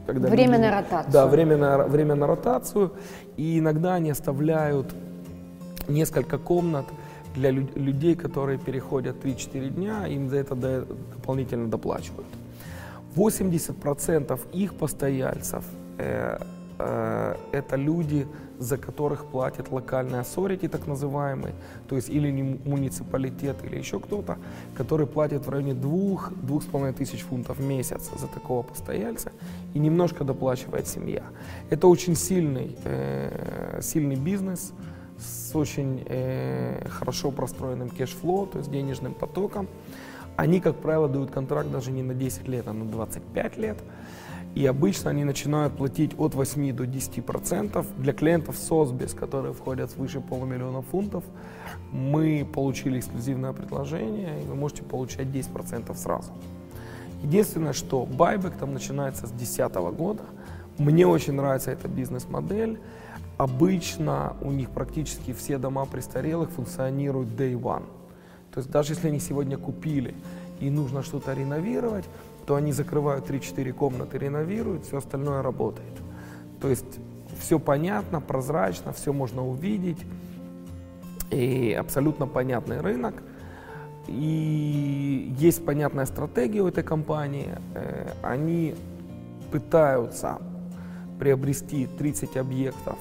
Когда 0.07 0.29
Время 0.29 0.57
люди- 0.57 0.63
на 0.63 0.71
ротацию. 0.81 1.13
Да, 1.13 1.27
время 1.29 1.57
на, 1.57 1.79
время 1.87 2.15
на 2.17 2.27
ротацию. 2.27 2.93
И 3.37 3.61
иногда 3.61 3.95
они 3.95 4.11
оставляют 4.11 4.93
несколько 5.87 6.39
комнат 6.39 6.87
для 7.35 7.51
лю- 7.53 7.69
людей, 7.77 8.17
которые 8.17 8.59
переходят 8.59 9.25
3-4 9.25 9.69
дня, 9.69 10.07
им 10.09 10.29
за 10.29 10.39
это 10.39 10.57
до- 10.57 10.85
дополнительно 11.15 11.69
доплачивают. 11.69 12.27
80% 13.15 14.41
их 14.53 14.75
постояльцев 14.75 15.65
э, 15.99 16.39
это 17.53 17.77
люди, 17.77 18.27
за 18.59 18.77
которых 18.77 19.25
платит 19.25 19.71
локальный 19.71 20.21
authority, 20.21 20.69
так 20.69 20.87
называемый, 20.87 21.53
то 21.89 21.97
есть 21.97 22.11
или 22.11 22.31
муниципалитет, 22.65 23.57
или 23.65 23.79
еще 23.79 23.99
кто-то, 23.99 24.37
который 24.77 25.07
платит 25.07 25.47
в 25.47 25.51
районе 25.51 25.73
2-2,5 25.73 26.93
тысяч 26.93 27.23
фунтов 27.23 27.59
в 27.59 27.63
месяц 27.65 28.11
за 28.19 28.27
такого 28.27 28.63
постояльца 28.63 29.33
и 29.75 29.79
немножко 29.79 30.25
доплачивает 30.25 30.87
семья. 30.87 31.23
Это 31.71 31.87
очень 31.87 32.15
сильный, 32.15 32.77
э, 32.85 33.81
сильный 33.83 34.17
бизнес 34.17 34.73
с 35.19 35.55
очень 35.57 36.03
э, 36.07 36.87
хорошо 36.89 37.31
простроенным 37.31 37.89
cash 37.89 38.14
flow, 38.14 38.47
то 38.47 38.59
есть 38.59 38.71
денежным 38.71 39.15
потоком. 39.15 39.69
Они, 40.37 40.61
как 40.61 40.77
правило, 40.77 41.09
дают 41.09 41.31
контракт 41.31 41.71
даже 41.71 41.91
не 41.91 42.03
на 42.03 42.15
10 42.15 42.49
лет, 42.49 42.69
а 42.69 42.73
на 42.73 42.85
25 42.85 43.57
лет. 43.59 43.79
И 44.54 44.66
обычно 44.66 45.11
они 45.11 45.25
начинают 45.25 45.76
платить 45.76 46.19
от 46.19 46.35
8 46.35 46.73
до 46.73 46.87
10 46.87 47.25
процентов. 47.25 47.87
Для 47.97 48.12
клиентов 48.12 48.57
Сосбис, 48.57 49.14
которые 49.14 49.54
входят 49.54 49.90
свыше 49.90 50.21
полумиллиона 50.21 50.83
фунтов, 50.83 51.25
мы 51.92 52.47
получили 52.52 52.99
эксклюзивное 52.99 53.52
предложение, 53.52 54.42
и 54.42 54.47
вы 54.47 54.57
можете 54.57 54.83
получать 54.83 55.30
10 55.30 55.52
процентов 55.52 55.99
сразу. 55.99 56.33
Единственное, 57.23 57.73
что 57.73 58.07
байбек 58.07 58.57
там 58.57 58.73
начинается 58.73 59.26
с 59.26 59.30
2010 59.30 59.75
года. 59.97 60.23
Мне 60.78 61.07
очень 61.07 61.35
нравится 61.35 61.71
эта 61.71 61.87
бизнес-модель. 61.87 62.80
Обычно 63.37 64.37
у 64.40 64.50
них 64.50 64.71
практически 64.71 65.33
все 65.33 65.59
дома 65.59 65.87
престарелых 65.87 66.50
функционируют 66.50 67.28
day 67.28 67.52
one. 67.52 67.85
То 68.52 68.59
есть 68.59 68.71
даже 68.71 68.95
если 68.95 69.09
они 69.09 69.21
сегодня 69.21 69.57
купили 69.57 70.14
и 70.59 70.71
нужно 70.71 71.02
что-то 71.02 71.33
реновировать, 71.35 72.04
то 72.50 72.57
они 72.57 72.73
закрывают 72.73 73.30
3-4 73.30 73.73
комнаты, 73.73 74.19
реновируют, 74.19 74.85
все 74.85 74.99
остальное 74.99 75.40
работает. 75.40 75.92
То 76.61 76.69
есть 76.69 76.99
все 77.38 77.61
понятно, 77.61 78.21
прозрачно, 78.21 78.92
все 78.92 79.12
можно 79.12 79.47
увидеть. 79.47 79.99
И 81.30 81.73
абсолютно 81.78 82.26
понятный 82.26 82.80
рынок. 82.80 83.14
И 84.09 85.33
есть 85.38 85.64
понятная 85.64 86.07
стратегия 86.07 86.62
у 86.62 86.66
этой 86.66 86.83
компании. 86.83 87.57
Э, 87.76 88.14
Они 88.21 88.75
пытаются 89.52 90.38
приобрести 91.21 91.87
30 91.87 92.37
объектов 92.37 92.99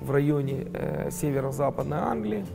в 0.00 0.10
районе 0.10 0.66
э, 0.72 1.10
северо-западной 1.10 1.98
Англии 1.98 2.46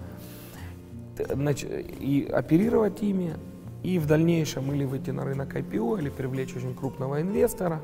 и 2.00 2.28
оперировать 2.34 3.04
ими, 3.04 3.36
и 3.84 4.00
в 4.00 4.06
дальнейшем 4.06 4.72
или 4.74 4.86
выйти 4.86 5.12
на 5.12 5.24
рынок 5.26 5.56
IPO, 5.56 6.00
или 6.00 6.10
привлечь 6.10 6.56
очень 6.56 6.74
крупного 6.74 7.22
инвестора. 7.22 7.80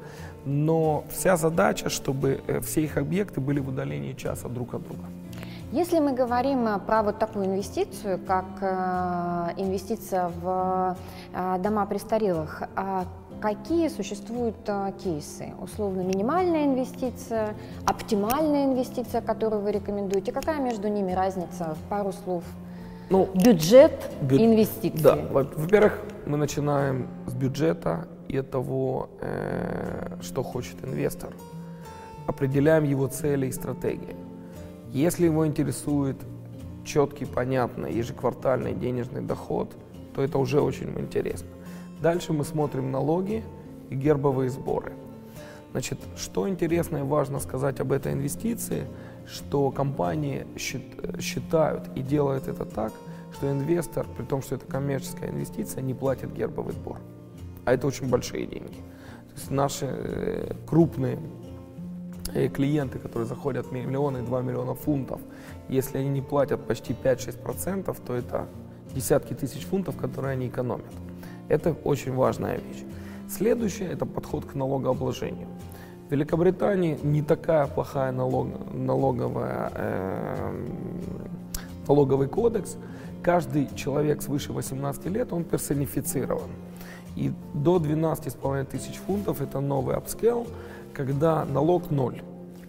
Но 0.45 1.03
вся 1.09 1.37
задача, 1.37 1.89
чтобы 1.89 2.41
э, 2.47 2.61
все 2.61 2.83
их 2.83 2.97
объекты 2.97 3.41
были 3.41 3.59
в 3.59 3.69
удалении 3.69 4.13
часа 4.13 4.47
друг 4.47 4.73
от 4.73 4.83
друга. 4.83 5.03
Если 5.71 5.99
мы 5.99 6.13
говорим 6.13 6.65
э, 6.67 6.79
про 6.79 7.03
вот 7.03 7.19
такую 7.19 7.45
инвестицию, 7.45 8.19
как 8.25 8.45
э, 8.61 9.53
инвестиция 9.57 10.31
в 10.41 10.97
дома 11.59 11.85
престарелых, 11.85 12.63
а 12.75 13.05
какие 13.41 13.89
существуют 13.89 14.55
кейсы? 15.03 15.53
Условно, 15.61 16.01
минимальная 16.01 16.65
инвестиция, 16.65 17.53
оптимальная 17.85 18.65
инвестиция, 18.65 19.21
которую 19.21 19.61
вы 19.61 19.71
рекомендуете? 19.71 20.31
Какая 20.31 20.59
между 20.59 20.87
ними 20.87 21.11
разница? 21.11 21.75
Пару 21.89 22.13
слов. 22.13 22.43
Ну, 23.09 23.27
Бюджет 23.33 24.11
Бю- 24.21 24.37
инвестиций. 24.37 25.01
Да, 25.01 25.15
во- 25.15 25.43
во-первых, 25.43 25.99
мы 26.25 26.37
начинаем 26.37 27.07
с 27.27 27.33
бюджета 27.33 28.07
и 28.27 28.37
от 28.37 28.51
того, 28.51 29.09
э, 29.21 30.17
что 30.21 30.43
хочет 30.43 30.75
инвестор. 30.83 31.29
Определяем 32.27 32.83
его 32.83 33.07
цели 33.07 33.47
и 33.47 33.51
стратегии. 33.51 34.15
Если 34.91 35.25
его 35.25 35.45
интересует 35.47 36.17
четкий, 36.85 37.25
понятный, 37.25 37.91
ежеквартальный 37.93 38.73
денежный 38.73 39.21
доход, 39.21 39.71
то 40.15 40.21
это 40.21 40.37
уже 40.37 40.61
очень 40.61 40.89
интересно. 40.99 41.47
Дальше 42.01 42.33
мы 42.33 42.43
смотрим 42.43 42.91
налоги 42.91 43.43
и 43.89 43.95
гербовые 43.95 44.49
сборы. 44.49 44.93
Значит, 45.71 45.99
что 46.17 46.47
интересно 46.47 46.97
и 46.97 47.01
важно 47.01 47.39
сказать 47.39 47.79
об 47.79 47.91
этой 47.91 48.13
инвестиции, 48.13 48.85
что 49.31 49.71
компании 49.71 50.47
счит- 50.57 51.21
считают 51.21 51.89
и 51.95 52.01
делают 52.01 52.47
это 52.47 52.65
так, 52.65 52.93
что 53.33 53.51
инвестор, 53.51 54.05
при 54.17 54.23
том, 54.23 54.41
что 54.41 54.55
это 54.55 54.65
коммерческая 54.65 55.29
инвестиция, 55.29 55.81
не 55.81 55.93
платит 55.93 56.33
гербовый 56.33 56.73
сбор. 56.73 56.97
А 57.65 57.73
это 57.73 57.87
очень 57.87 58.09
большие 58.09 58.45
деньги. 58.45 58.77
То 59.29 59.35
есть 59.35 59.51
наши 59.51 59.85
э, 59.85 60.53
крупные 60.65 61.19
э, 62.33 62.47
клиенты, 62.47 62.97
которые 62.97 63.27
заходят 63.27 63.67
в 63.67 63.71
миллионы, 63.71 64.23
2 64.23 64.41
миллиона 64.41 64.73
фунтов, 64.73 65.21
если 65.67 65.99
они 65.99 66.09
не 66.09 66.21
платят 66.21 66.65
почти 66.65 66.93
5-6%, 66.93 67.95
то 68.05 68.15
это 68.15 68.47
десятки 68.95 69.33
тысяч 69.35 69.65
фунтов, 69.65 69.95
которые 69.97 70.33
они 70.33 70.47
экономят. 70.47 70.91
Это 71.47 71.73
очень 71.83 72.13
важная 72.13 72.57
вещь. 72.57 72.83
Следующее– 73.29 73.89
это 73.91 74.07
подход 74.07 74.45
к 74.45 74.55
налогообложению. 74.55 75.47
Великобритании 76.11 76.97
не 77.03 77.21
такая 77.21 77.67
плохая 77.67 78.11
налог- 78.11 78.73
налоговая, 78.73 79.71
э, 79.75 80.67
налоговый 81.87 82.27
кодекс, 82.27 82.77
каждый 83.21 83.69
человек 83.75 84.21
свыше 84.21 84.53
18 84.53 85.09
лет, 85.09 85.33
он 85.33 85.43
персонифицирован. 85.43 86.49
И 87.15 87.31
до 87.53 87.79
12,5 87.79 88.65
тысяч 88.65 88.95
фунтов 88.95 89.41
это 89.41 89.59
новый 89.59 89.95
upscale, 89.95 90.47
когда 90.93 91.45
налог 91.45 91.91
ноль. 91.91 92.21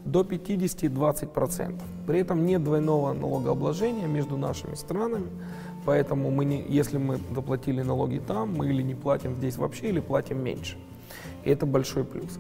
До 0.05 0.25
50 0.25 0.89
20%. 0.89 1.83
При 2.07 2.21
этом 2.21 2.47
нет 2.47 2.65
двойного 2.65 3.13
налогообложения 3.13 4.07
между 4.07 4.37
нашими 4.37 4.75
странами. 4.75 5.29
Поэтому 5.85 6.31
мы 6.31 6.45
не, 6.45 6.65
если 6.69 6.99
мы 6.99 7.19
заплатили 7.35 7.83
налоги 7.83 8.19
там, 8.19 8.55
мы 8.57 8.69
или 8.69 8.83
не 8.83 8.95
платим 8.95 9.35
здесь 9.37 9.57
вообще, 9.57 9.89
или 9.89 10.01
платим 10.01 10.43
меньше. 10.43 10.77
И 11.45 11.51
это 11.51 11.67
большой 11.67 12.05
плюс. 12.05 12.39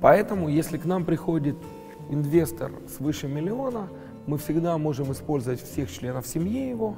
Поэтому, 0.00 0.48
если 0.48 0.78
к 0.78 0.84
нам 0.84 1.04
приходит 1.04 1.56
инвестор 2.08 2.72
свыше 2.96 3.28
миллиона, 3.28 3.88
мы 4.26 4.38
всегда 4.38 4.76
можем 4.78 5.12
использовать 5.12 5.62
всех 5.62 5.90
членов 5.90 6.26
семьи 6.26 6.68
его 6.68 6.96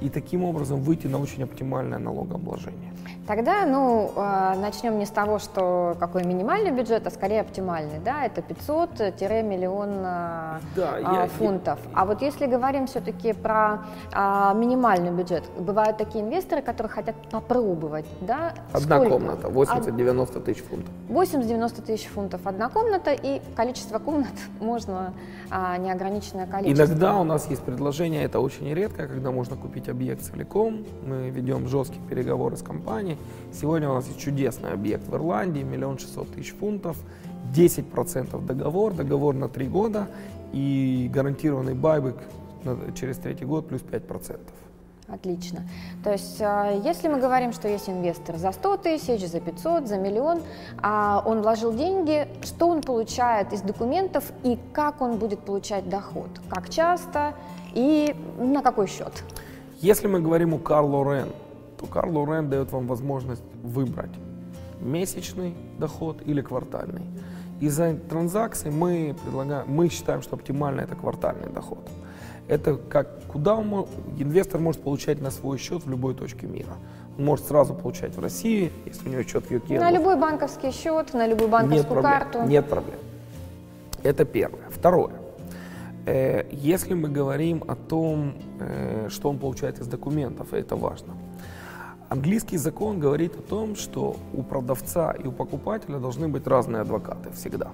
и 0.00 0.08
таким 0.08 0.44
образом 0.44 0.80
выйти 0.80 1.06
на 1.06 1.18
очень 1.20 1.42
оптимальное 1.42 1.98
налогообложение. 1.98 2.92
Тогда, 3.26 3.64
ну, 3.64 4.12
а, 4.16 4.54
начнем 4.54 4.98
не 4.98 5.06
с 5.06 5.10
того, 5.10 5.38
что 5.38 5.96
какой 5.98 6.24
минимальный 6.24 6.70
бюджет, 6.70 7.06
а 7.06 7.10
скорее 7.10 7.40
оптимальный, 7.40 7.98
да, 8.04 8.26
это 8.26 8.42
500-миллион 8.42 10.02
а, 10.04 10.60
да, 10.76 10.98
я, 10.98 11.26
фунтов. 11.28 11.78
Я... 11.84 12.00
А 12.00 12.04
вот 12.04 12.20
если 12.20 12.46
говорим 12.46 12.86
все-таки 12.86 13.32
про 13.32 13.84
а, 14.12 14.52
минимальный 14.52 15.10
бюджет, 15.10 15.44
бывают 15.58 15.96
такие 15.96 16.22
инвесторы, 16.22 16.60
которые 16.60 16.92
хотят 16.92 17.16
попробовать, 17.30 18.04
да? 18.20 18.52
Одна 18.72 18.96
сколько? 18.96 19.14
комната, 19.14 19.48
80-90 19.48 20.40
тысяч 20.42 20.62
фунтов. 20.62 20.90
80-90 21.08 21.82
тысяч 21.82 22.06
фунтов 22.08 22.46
одна 22.46 22.68
комната, 22.68 23.12
и 23.12 23.40
количество 23.56 23.98
комнат 23.98 24.34
можно 24.60 25.14
а, 25.50 25.78
неограниченное 25.78 26.46
количество. 26.46 26.84
Иногда 26.84 27.16
у 27.16 27.24
нас 27.24 27.48
есть 27.48 27.62
предложение, 27.62 28.24
это 28.24 28.40
очень 28.40 28.72
редко, 28.74 29.06
когда 29.06 29.30
можно 29.30 29.56
купить 29.56 29.83
объект 29.88 30.22
целиком, 30.22 30.84
мы 31.06 31.30
ведем 31.30 31.68
жесткие 31.68 32.02
переговоры 32.08 32.56
с 32.56 32.62
компанией, 32.62 33.18
Сегодня 33.54 33.88
у 33.88 33.94
нас 33.94 34.06
есть 34.08 34.18
чудесный 34.18 34.72
объект 34.72 35.06
в 35.06 35.14
Ирландии, 35.14 35.62
миллион 35.62 35.98
шестьсот 35.98 36.28
тысяч 36.32 36.52
фунтов, 36.54 36.96
10% 37.54 38.44
договор, 38.44 38.92
договор 38.92 39.34
на 39.34 39.48
три 39.48 39.68
года 39.68 40.08
и 40.52 41.08
гарантированный 41.12 41.74
байбек 41.74 42.16
через 42.96 43.18
третий 43.18 43.44
год 43.44 43.68
плюс 43.68 43.82
5%. 43.82 44.40
Отлично. 45.06 45.60
То 46.02 46.12
есть, 46.12 46.40
а, 46.40 46.72
если 46.72 47.08
мы 47.08 47.20
говорим, 47.20 47.52
что 47.52 47.68
есть 47.68 47.88
инвестор 47.88 48.38
за 48.38 48.52
100 48.52 48.76
тысяч, 48.78 49.24
за 49.28 49.38
500, 49.38 49.86
за 49.86 49.98
миллион, 49.98 50.42
а 50.82 51.22
он 51.24 51.42
вложил 51.42 51.74
деньги, 51.74 52.26
что 52.42 52.68
он 52.68 52.80
получает 52.80 53.52
из 53.52 53.60
документов 53.60 54.24
и 54.42 54.58
как 54.72 55.02
он 55.02 55.18
будет 55.18 55.40
получать 55.40 55.88
доход? 55.88 56.30
Как 56.48 56.70
часто 56.70 57.34
и 57.74 58.16
на 58.38 58.62
какой 58.62 58.88
счет? 58.88 59.12
Если 59.80 60.06
мы 60.06 60.20
говорим 60.20 60.54
о 60.54 60.58
Карло 60.58 61.04
Рен, 61.12 61.28
то 61.78 61.86
Карл 61.86 62.16
Лорен 62.16 62.48
дает 62.48 62.72
вам 62.72 62.86
возможность 62.86 63.42
выбрать 63.62 64.10
месячный 64.80 65.54
доход 65.78 66.18
или 66.24 66.40
квартальный. 66.40 67.02
Из-за 67.60 67.94
транзакций 67.94 68.70
мы 68.70 69.16
предлагаем, 69.24 69.64
мы 69.68 69.88
считаем, 69.88 70.22
что 70.22 70.36
оптимально 70.36 70.82
это 70.82 70.94
квартальный 70.94 71.48
доход. 71.48 71.88
Это 72.46 72.76
как 72.76 73.24
куда 73.26 73.54
он, 73.54 73.86
инвестор 74.18 74.60
может 74.60 74.82
получать 74.82 75.20
на 75.20 75.30
свой 75.30 75.56
счет 75.58 75.84
в 75.84 75.90
любой 75.90 76.14
точке 76.14 76.46
мира. 76.46 76.74
Он 77.16 77.24
может 77.24 77.46
сразу 77.46 77.74
получать 77.74 78.14
в 78.16 78.20
России, 78.20 78.70
если 78.84 79.08
у 79.08 79.12
него 79.12 79.22
счет 79.22 79.46
в 79.46 79.50
UK. 79.50 79.78
На 79.78 79.90
любой 79.90 80.16
банковский 80.16 80.70
счет, 80.72 81.14
на 81.14 81.26
любую 81.26 81.48
банковскую 81.48 81.80
нет 81.80 81.88
проблем, 81.88 82.20
карту. 82.20 82.42
Нет 82.42 82.68
проблем. 82.68 82.98
Это 84.02 84.24
первое. 84.24 84.68
Второе. 84.68 85.23
Э, 86.06 86.44
если 86.50 86.94
мы 86.94 87.08
говорим 87.08 87.64
о 87.66 87.74
том, 87.74 88.34
э, 88.60 89.08
что 89.10 89.30
он 89.30 89.38
получает 89.38 89.78
из 89.78 89.86
документов, 89.86 90.52
это 90.52 90.76
важно. 90.76 91.14
Английский 92.10 92.58
закон 92.58 93.00
говорит 93.00 93.34
о 93.36 93.42
том, 93.42 93.74
что 93.74 94.16
у 94.32 94.42
продавца 94.42 95.12
и 95.12 95.26
у 95.26 95.32
покупателя 95.32 95.98
должны 95.98 96.28
быть 96.28 96.46
разные 96.46 96.82
адвокаты 96.82 97.30
всегда. 97.30 97.70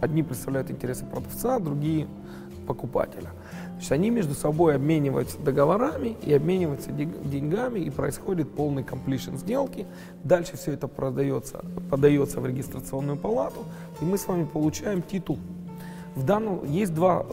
Одни 0.00 0.22
представляют 0.22 0.70
интересы 0.70 1.04
продавца, 1.04 1.58
другие 1.58 2.06
покупателя. 2.66 3.30
То 3.78 3.80
есть 3.80 3.92
они 3.92 4.10
между 4.10 4.34
собой 4.34 4.74
обмениваются 4.74 5.38
договорами 5.38 6.16
и 6.22 6.32
обмениваются 6.32 6.90
деньгами, 6.90 7.80
и 7.80 7.90
происходит 7.90 8.50
полный 8.50 8.82
completion 8.82 9.36
сделки. 9.36 9.86
Дальше 10.24 10.56
все 10.56 10.72
это 10.72 10.88
продается, 10.88 11.64
подается 11.90 12.40
в 12.40 12.46
регистрационную 12.46 13.16
палату, 13.16 13.64
и 14.00 14.04
мы 14.04 14.18
с 14.18 14.26
вами 14.26 14.44
получаем 14.44 15.02
титул. 15.02 15.38
В 16.18 16.24
данном 16.24 16.64
есть 16.64 16.92
два, 16.94 17.24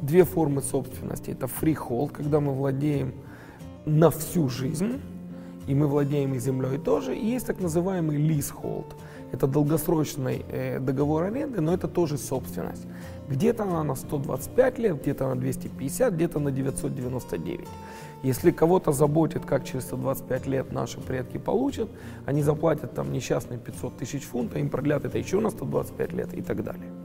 две 0.00 0.22
формы 0.22 0.62
собственности. 0.62 1.32
Это 1.32 1.46
freehold, 1.46 2.12
когда 2.12 2.38
мы 2.38 2.54
владеем 2.54 3.12
на 3.84 4.10
всю 4.10 4.48
жизнь, 4.48 5.00
и 5.66 5.74
мы 5.74 5.88
владеем 5.88 6.34
и 6.34 6.38
землей 6.38 6.78
тоже. 6.78 7.16
И 7.16 7.26
есть 7.26 7.48
так 7.48 7.58
называемый 7.58 8.16
leasehold. 8.16 8.94
Это 9.32 9.48
долгосрочный 9.48 10.44
э, 10.48 10.78
договор 10.78 11.24
аренды, 11.24 11.60
но 11.60 11.74
это 11.74 11.88
тоже 11.88 12.16
собственность. 12.16 12.86
Где-то 13.28 13.64
она 13.64 13.82
на 13.82 13.96
125 13.96 14.78
лет, 14.78 15.02
где-то 15.02 15.26
на 15.26 15.34
250, 15.34 16.14
где-то 16.14 16.38
на 16.38 16.52
999. 16.52 17.66
Если 18.22 18.52
кого-то 18.52 18.92
заботит, 18.92 19.44
как 19.44 19.64
через 19.64 19.82
125 19.86 20.46
лет 20.46 20.72
наши 20.72 21.00
предки 21.00 21.38
получат, 21.38 21.88
они 22.24 22.42
заплатят 22.42 22.94
там 22.94 23.12
несчастные 23.12 23.58
500 23.58 23.96
тысяч 23.96 24.22
фунтов, 24.22 24.58
им 24.58 24.70
продлят 24.70 25.04
это 25.04 25.18
еще 25.18 25.40
на 25.40 25.50
125 25.50 26.12
лет 26.12 26.34
и 26.34 26.40
так 26.40 26.62
далее. 26.62 26.97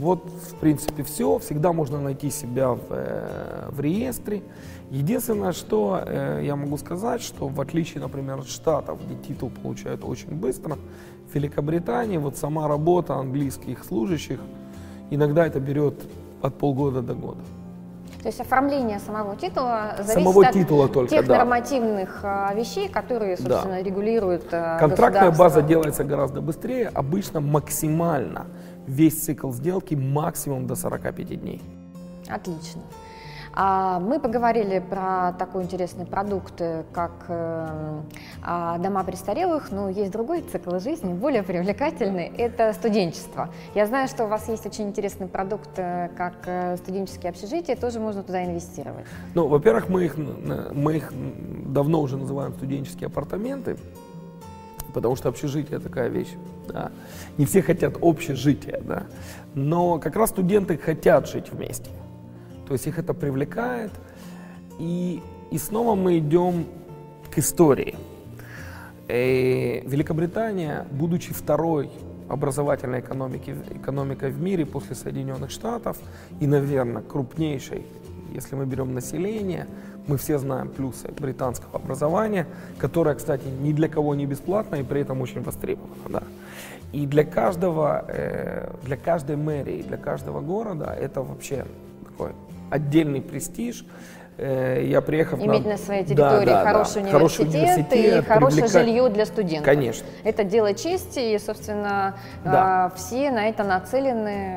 Вот, 0.00 0.24
в 0.24 0.54
принципе, 0.54 1.02
все. 1.02 1.38
Всегда 1.38 1.74
можно 1.74 2.00
найти 2.00 2.30
себя 2.30 2.70
в, 2.70 2.80
э, 2.88 3.68
в 3.68 3.80
реестре. 3.80 4.42
Единственное, 4.90 5.52
что 5.52 6.02
э, 6.02 6.40
я 6.42 6.56
могу 6.56 6.78
сказать, 6.78 7.20
что 7.20 7.48
в 7.48 7.60
отличие, 7.60 8.00
например, 8.00 8.38
от 8.38 8.48
Штатов, 8.48 8.98
где 9.04 9.14
титул 9.16 9.50
получают 9.50 10.02
очень 10.02 10.30
быстро, 10.30 10.78
в 11.30 11.34
Великобритании 11.34 12.16
вот 12.16 12.38
сама 12.38 12.66
работа 12.66 13.16
английских 13.16 13.84
служащих, 13.84 14.40
иногда 15.10 15.46
это 15.46 15.60
берет 15.60 15.94
от 16.40 16.56
полгода 16.56 17.02
до 17.02 17.12
года. 17.12 17.42
То 18.22 18.28
есть 18.28 18.40
оформление 18.40 19.00
самого 19.00 19.36
титула 19.36 19.96
зависит 19.98 20.14
самого 20.14 20.46
от 20.46 20.52
титула 20.52 20.88
только, 20.88 21.10
тех 21.10 21.26
да. 21.26 21.38
нормативных 21.38 22.20
а, 22.22 22.52
вещей, 22.54 22.88
которые, 22.88 23.36
собственно, 23.36 23.76
да. 23.76 23.82
регулируют 23.82 24.44
а, 24.52 24.78
Контрактная 24.78 25.30
база 25.30 25.62
делается 25.62 26.04
гораздо 26.04 26.40
быстрее, 26.40 26.88
обычно 26.88 27.40
максимально 27.40 28.46
весь 28.90 29.22
цикл 29.22 29.52
сделки 29.52 29.94
максимум 29.94 30.66
до 30.66 30.74
45 30.74 31.40
дней. 31.40 31.62
Отлично. 32.28 32.82
А, 33.52 33.98
мы 33.98 34.20
поговорили 34.20 34.78
про 34.78 35.32
такой 35.32 35.64
интересный 35.64 36.06
продукт, 36.06 36.60
э, 36.60 36.84
как 36.92 37.24
э, 37.28 38.00
а, 38.44 38.78
дома 38.78 39.02
престарелых, 39.02 39.72
но 39.72 39.88
есть 39.88 40.12
другой 40.12 40.42
цикл 40.42 40.78
жизни, 40.78 41.12
более 41.12 41.42
привлекательный, 41.42 42.30
это 42.38 42.72
студенчество. 42.72 43.52
Я 43.74 43.86
знаю, 43.86 44.06
что 44.06 44.24
у 44.24 44.28
вас 44.28 44.48
есть 44.48 44.66
очень 44.66 44.88
интересный 44.88 45.26
продукт, 45.26 45.70
э, 45.76 46.10
как 46.16 46.78
студенческие 46.78 47.30
общежития, 47.30 47.74
тоже 47.74 47.98
можно 47.98 48.22
туда 48.22 48.44
инвестировать. 48.44 49.06
Ну, 49.34 49.48
во-первых, 49.48 49.88
мы 49.88 50.04
их, 50.04 50.16
мы 50.16 50.96
их 50.98 51.12
давно 51.66 52.00
уже 52.02 52.16
называем 52.16 52.52
студенческие 52.52 53.08
апартаменты, 53.08 53.76
потому 54.94 55.16
что 55.16 55.28
общежитие 55.28 55.80
такая 55.80 56.08
вещь. 56.08 56.36
Да. 56.72 56.92
Не 57.38 57.46
все 57.46 57.62
хотят 57.62 57.96
общежитие, 58.00 58.80
да. 58.84 59.04
но 59.54 59.98
как 59.98 60.16
раз 60.16 60.30
студенты 60.30 60.76
хотят 60.76 61.28
жить 61.28 61.50
вместе. 61.52 61.90
То 62.66 62.74
есть 62.74 62.86
их 62.86 62.98
это 62.98 63.14
привлекает. 63.14 63.90
И, 64.78 65.22
и 65.50 65.58
снова 65.58 65.94
мы 65.94 66.18
идем 66.18 66.66
к 67.30 67.38
истории. 67.38 67.96
И 69.08 69.82
э, 69.84 69.88
Великобритания, 69.88 70.86
будучи 70.90 71.32
второй 71.32 71.90
образовательной 72.28 73.00
экономики, 73.00 73.56
экономикой 73.70 74.30
в 74.30 74.40
мире 74.40 74.64
после 74.64 74.94
Соединенных 74.94 75.50
Штатов 75.50 75.98
и, 76.38 76.46
наверное, 76.46 77.02
крупнейшей, 77.02 77.84
если 78.32 78.54
мы 78.54 78.66
берем 78.66 78.94
население, 78.94 79.66
мы 80.10 80.16
все 80.16 80.38
знаем 80.38 80.68
плюсы 80.68 81.08
британского 81.08 81.76
образования, 81.76 82.46
которое, 82.78 83.14
кстати, 83.14 83.44
ни 83.46 83.72
для 83.72 83.88
кого 83.88 84.14
не 84.16 84.26
бесплатно 84.26 84.76
и 84.76 84.82
при 84.82 85.02
этом 85.02 85.20
очень 85.20 85.40
востребовано. 85.42 85.94
Да. 86.08 86.22
И 86.92 87.06
для 87.06 87.24
каждого, 87.24 88.04
э, 88.08 88.72
для 88.82 88.96
каждой 88.96 89.36
мэрии, 89.36 89.82
для 89.82 89.96
каждого 89.96 90.40
города 90.40 90.96
это 91.00 91.22
вообще 91.22 91.64
такой 92.04 92.32
отдельный 92.70 93.20
престиж. 93.20 93.84
Э, 94.36 94.84
я 94.84 95.00
приехав 95.00 95.38
Иметь 95.38 95.64
на, 95.64 95.72
на 95.72 95.76
своей 95.76 96.04
территории 96.04 96.46
да, 96.46 96.64
да, 96.64 96.72
хороший, 96.72 97.02
да. 97.02 97.10
университет 97.10 97.12
хороший 97.12 97.46
университет 97.46 97.92
и 97.92 98.26
хорошее 98.26 98.62
привлекать... 98.62 98.86
жилье 98.86 99.08
для 99.10 99.26
студентов. 99.26 99.64
Конечно. 99.64 100.06
Это 100.24 100.42
дело 100.42 100.74
чести, 100.74 101.34
и, 101.34 101.38
собственно, 101.38 102.16
да. 102.44 102.86
А, 102.86 102.92
все 102.96 103.30
на 103.30 103.48
это 103.48 103.62
нацелены. 103.62 104.56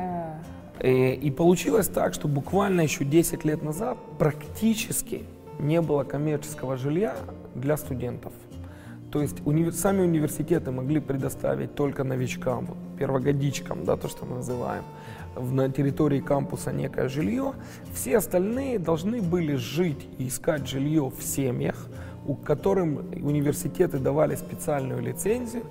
И, 0.80 0.86
э, 0.88 1.14
и 1.14 1.30
получилось 1.30 1.86
так, 1.86 2.14
что 2.14 2.26
буквально 2.26 2.80
еще 2.80 3.04
10 3.04 3.44
лет 3.44 3.62
назад 3.62 3.96
практически 4.18 5.24
не 5.58 5.80
было 5.80 6.04
коммерческого 6.04 6.76
жилья 6.76 7.16
для 7.54 7.76
студентов. 7.76 8.32
То 9.10 9.22
есть 9.22 9.36
уни... 9.44 9.70
сами 9.70 10.02
университеты 10.02 10.72
могли 10.72 11.00
предоставить 11.00 11.74
только 11.74 12.02
новичкам, 12.02 12.66
вот, 12.66 12.76
первогодичкам, 12.98 13.84
да, 13.84 13.96
то, 13.96 14.08
что 14.08 14.26
мы 14.26 14.36
называем. 14.36 14.82
на 15.36 15.70
территории 15.70 16.20
кампуса 16.20 16.72
некое 16.72 17.08
жилье, 17.08 17.52
все 17.92 18.16
остальные 18.16 18.78
должны 18.80 19.22
были 19.22 19.54
жить 19.54 20.08
и 20.18 20.26
искать 20.26 20.68
жилье 20.68 21.12
в 21.16 21.22
семьях, 21.22 21.86
у 22.26 22.34
которым 22.34 22.96
университеты 23.12 23.98
давали 23.98 24.34
специальную 24.34 25.00
лицензию. 25.00 25.62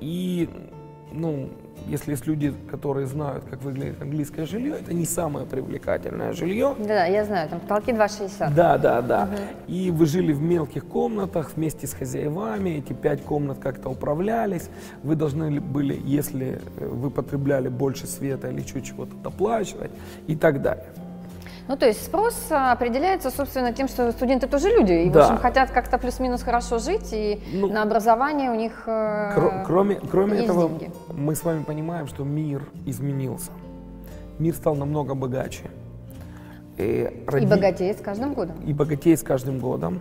И 0.00 0.48
ну, 1.12 1.50
если 1.88 2.12
есть 2.12 2.26
люди, 2.26 2.54
которые 2.70 3.06
знают, 3.06 3.44
как 3.44 3.62
выглядит 3.62 4.00
английское 4.00 4.46
жилье, 4.46 4.76
это 4.80 4.94
не 4.94 5.04
самое 5.04 5.46
привлекательное 5.46 6.32
жилье. 6.32 6.74
Да, 6.78 7.06
я 7.06 7.24
знаю, 7.24 7.48
там 7.48 7.60
потолки 7.60 7.92
2,60. 7.92 8.54
Да, 8.54 8.78
да, 8.78 9.02
да. 9.02 9.24
Угу. 9.24 9.74
И 9.74 9.90
вы 9.90 10.06
жили 10.06 10.32
в 10.32 10.40
мелких 10.40 10.84
комнатах 10.86 11.52
вместе 11.56 11.86
с 11.86 11.94
хозяевами, 11.94 12.70
эти 12.70 12.92
пять 12.92 13.22
комнат 13.22 13.58
как-то 13.58 13.88
управлялись. 13.88 14.68
Вы 15.02 15.16
должны 15.16 15.60
были, 15.60 16.00
если 16.04 16.60
э, 16.76 16.86
вы 16.86 17.10
потребляли 17.10 17.68
больше 17.68 18.06
света 18.06 18.50
или 18.50 18.62
чуть 18.62 18.86
чего-то 18.86 19.14
доплачивать 19.16 19.90
и 20.26 20.36
так 20.36 20.62
далее. 20.62 20.86
Ну, 21.68 21.76
то 21.76 21.86
есть 21.86 22.04
спрос 22.04 22.34
а, 22.50 22.72
определяется, 22.72 23.30
собственно, 23.30 23.72
тем, 23.72 23.88
что 23.88 24.10
студенты 24.12 24.46
тоже 24.46 24.68
люди, 24.70 24.92
и, 24.92 25.10
да. 25.10 25.20
в 25.20 25.24
общем, 25.24 25.38
хотят 25.38 25.70
как-то 25.70 25.98
плюс-минус 25.98 26.42
хорошо 26.42 26.78
жить, 26.78 27.08
и 27.12 27.40
ну, 27.52 27.68
на 27.68 27.82
образование 27.82 28.50
у 28.50 28.54
них 28.54 28.82
э, 28.86 29.32
кр- 29.34 29.64
Кроме, 29.66 29.96
кроме 29.96 30.32
есть 30.38 30.44
этого, 30.44 30.68
деньги. 30.68 30.90
мы 31.12 31.34
с 31.34 31.44
вами 31.44 31.62
понимаем, 31.62 32.06
что 32.06 32.24
мир 32.24 32.62
изменился. 32.86 33.50
Мир 34.38 34.54
стал 34.54 34.74
намного 34.74 35.14
богаче. 35.14 35.64
И, 36.78 37.24
роди... 37.26 37.44
и 37.44 37.48
богатеет 37.48 37.98
с 37.98 38.00
каждым 38.00 38.32
годом. 38.32 38.56
И 38.64 38.72
богатеет 38.72 39.20
с 39.20 39.22
каждым 39.22 39.58
годом. 39.58 40.00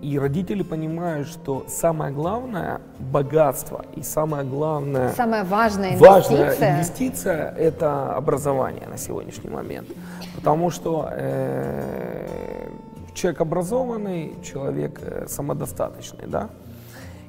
И 0.00 0.18
родители 0.18 0.62
понимают, 0.62 1.26
что 1.26 1.64
самое 1.66 2.12
главное 2.12 2.80
богатство 3.00 3.84
и 3.96 4.02
самое 4.02 4.44
главное... 4.44 5.12
Самая 5.14 5.44
важная 5.44 5.90
инвестиция. 5.90 6.10
Важная 6.10 6.72
инвестиция– 6.74 7.54
это 7.58 8.14
образование 8.14 8.86
на 8.86 8.96
сегодняшний 8.96 9.50
момент. 9.50 9.88
Потому 10.36 10.70
что 10.70 11.08
э, 11.10 12.68
человек 13.12 13.40
образованный, 13.40 14.34
человек 14.44 15.00
э, 15.02 15.26
самодостаточный, 15.28 16.26
да? 16.28 16.48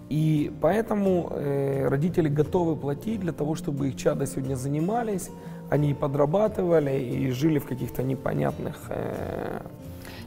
И 0.10 0.51
поэтому 0.62 1.32
э, 1.32 1.88
родители 1.88 2.29
готовы 2.29 2.75
платить 2.75 3.19
для 3.19 3.32
того, 3.32 3.55
чтобы 3.55 3.89
их 3.89 3.95
чада 3.95 4.27
сегодня 4.27 4.55
занимались, 4.55 5.29
они 5.69 5.93
подрабатывали 5.93 6.99
и 6.99 7.32
жили 7.32 7.60
в 7.60 7.65
каких-то 7.65 8.03
непонятных 8.03 8.75
э, 8.89 9.60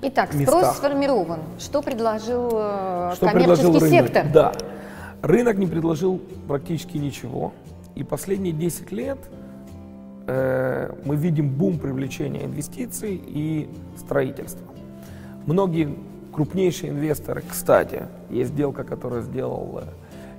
Итак, 0.05 0.35
местах. 0.35 0.59
спрос 0.59 0.77
сформирован. 0.79 1.39
Что 1.61 1.81
предложил 1.81 2.51
э, 2.55 3.13
Что 3.15 3.27
коммерческий 3.27 3.63
предложил 3.63 3.79
рынок? 3.79 3.89
сектор? 3.89 4.27
Да. 4.33 4.53
Рынок 5.23 5.59
не 5.59 5.67
предложил 5.69 6.21
практически 6.49 6.97
ничего. 6.97 7.53
И 7.95 8.03
последние 8.03 8.53
10 8.53 8.91
лет 8.91 9.19
э, 10.27 10.93
мы 11.05 11.15
видим 11.15 11.49
бум 11.51 11.79
привлечения 11.79 12.45
инвестиций 12.45 13.15
и 13.25 13.71
строительства. 13.97 14.67
Многие 15.47 15.97
крупнейшие 16.33 16.91
инвесторы, 16.91 17.45
кстати, 17.49 18.09
есть 18.29 18.51
сделка, 18.51 18.83
которую 18.83 19.23
сделал 19.23 19.83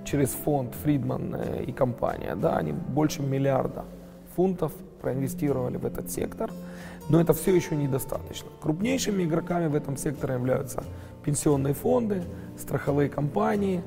через 0.04 0.32
фонд 0.32 0.74
Фридман 0.84 1.36
э, 1.36 1.64
и 1.64 1.72
компания, 1.72 2.36
да, 2.36 2.58
они 2.58 2.74
больше 2.74 3.22
миллиарда 3.22 3.86
фунтов 4.36 4.74
проинвестировали 5.02 5.78
в 5.78 5.86
этот 5.86 6.12
сектор– 6.12 6.52
но 7.10 7.20
это 7.20 7.34
все 7.34 7.56
еще 7.56 7.76
недостаточно. 7.76 8.50
Крупнейшими 8.62 9.24
игроками 9.24 9.68
в 9.68 9.76
этом 9.76 9.98
секторе 9.98 10.36
являются 10.36 10.84
пенсионные 11.24 11.74
фонды, 11.74 12.24
страховые 12.58 13.10
компании, 13.10 13.82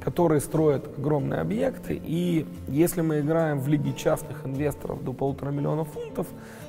которые 0.00 0.40
строят 0.40 0.98
огромные 0.98 1.40
объекты. 1.40 2.00
И 2.04 2.46
если 2.68 3.00
мы 3.00 3.20
играем 3.20 3.60
в 3.60 3.68
лиге 3.68 3.92
частных 3.92 4.46
инвесторов 4.46 5.02
до 5.04 5.12
полутора 5.12 5.50
миллионов 5.50 5.88
фунтов, 5.88 6.26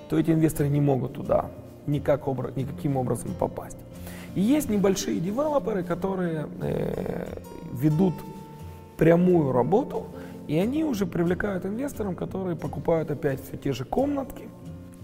то 0.09 0.17
эти 0.17 0.31
инвесторы 0.31 0.69
не 0.69 0.81
могут 0.81 1.13
туда 1.13 1.49
никак 1.87 2.27
никаким 2.55 2.97
образом 2.97 3.31
попасть. 3.39 3.77
И 4.35 4.41
есть 4.41 4.69
небольшие 4.69 5.19
девелоперы, 5.19 5.83
которые 5.83 6.47
э, 6.61 7.41
ведут 7.73 8.13
прямую 8.97 9.51
работу, 9.51 10.07
и 10.47 10.57
они 10.57 10.83
уже 10.83 11.05
привлекают 11.05 11.65
инвесторов, 11.65 12.15
которые 12.15 12.55
покупают 12.55 13.09
опять 13.09 13.43
все 13.43 13.57
те 13.57 13.71
же 13.71 13.85
комнатки, 13.85 14.47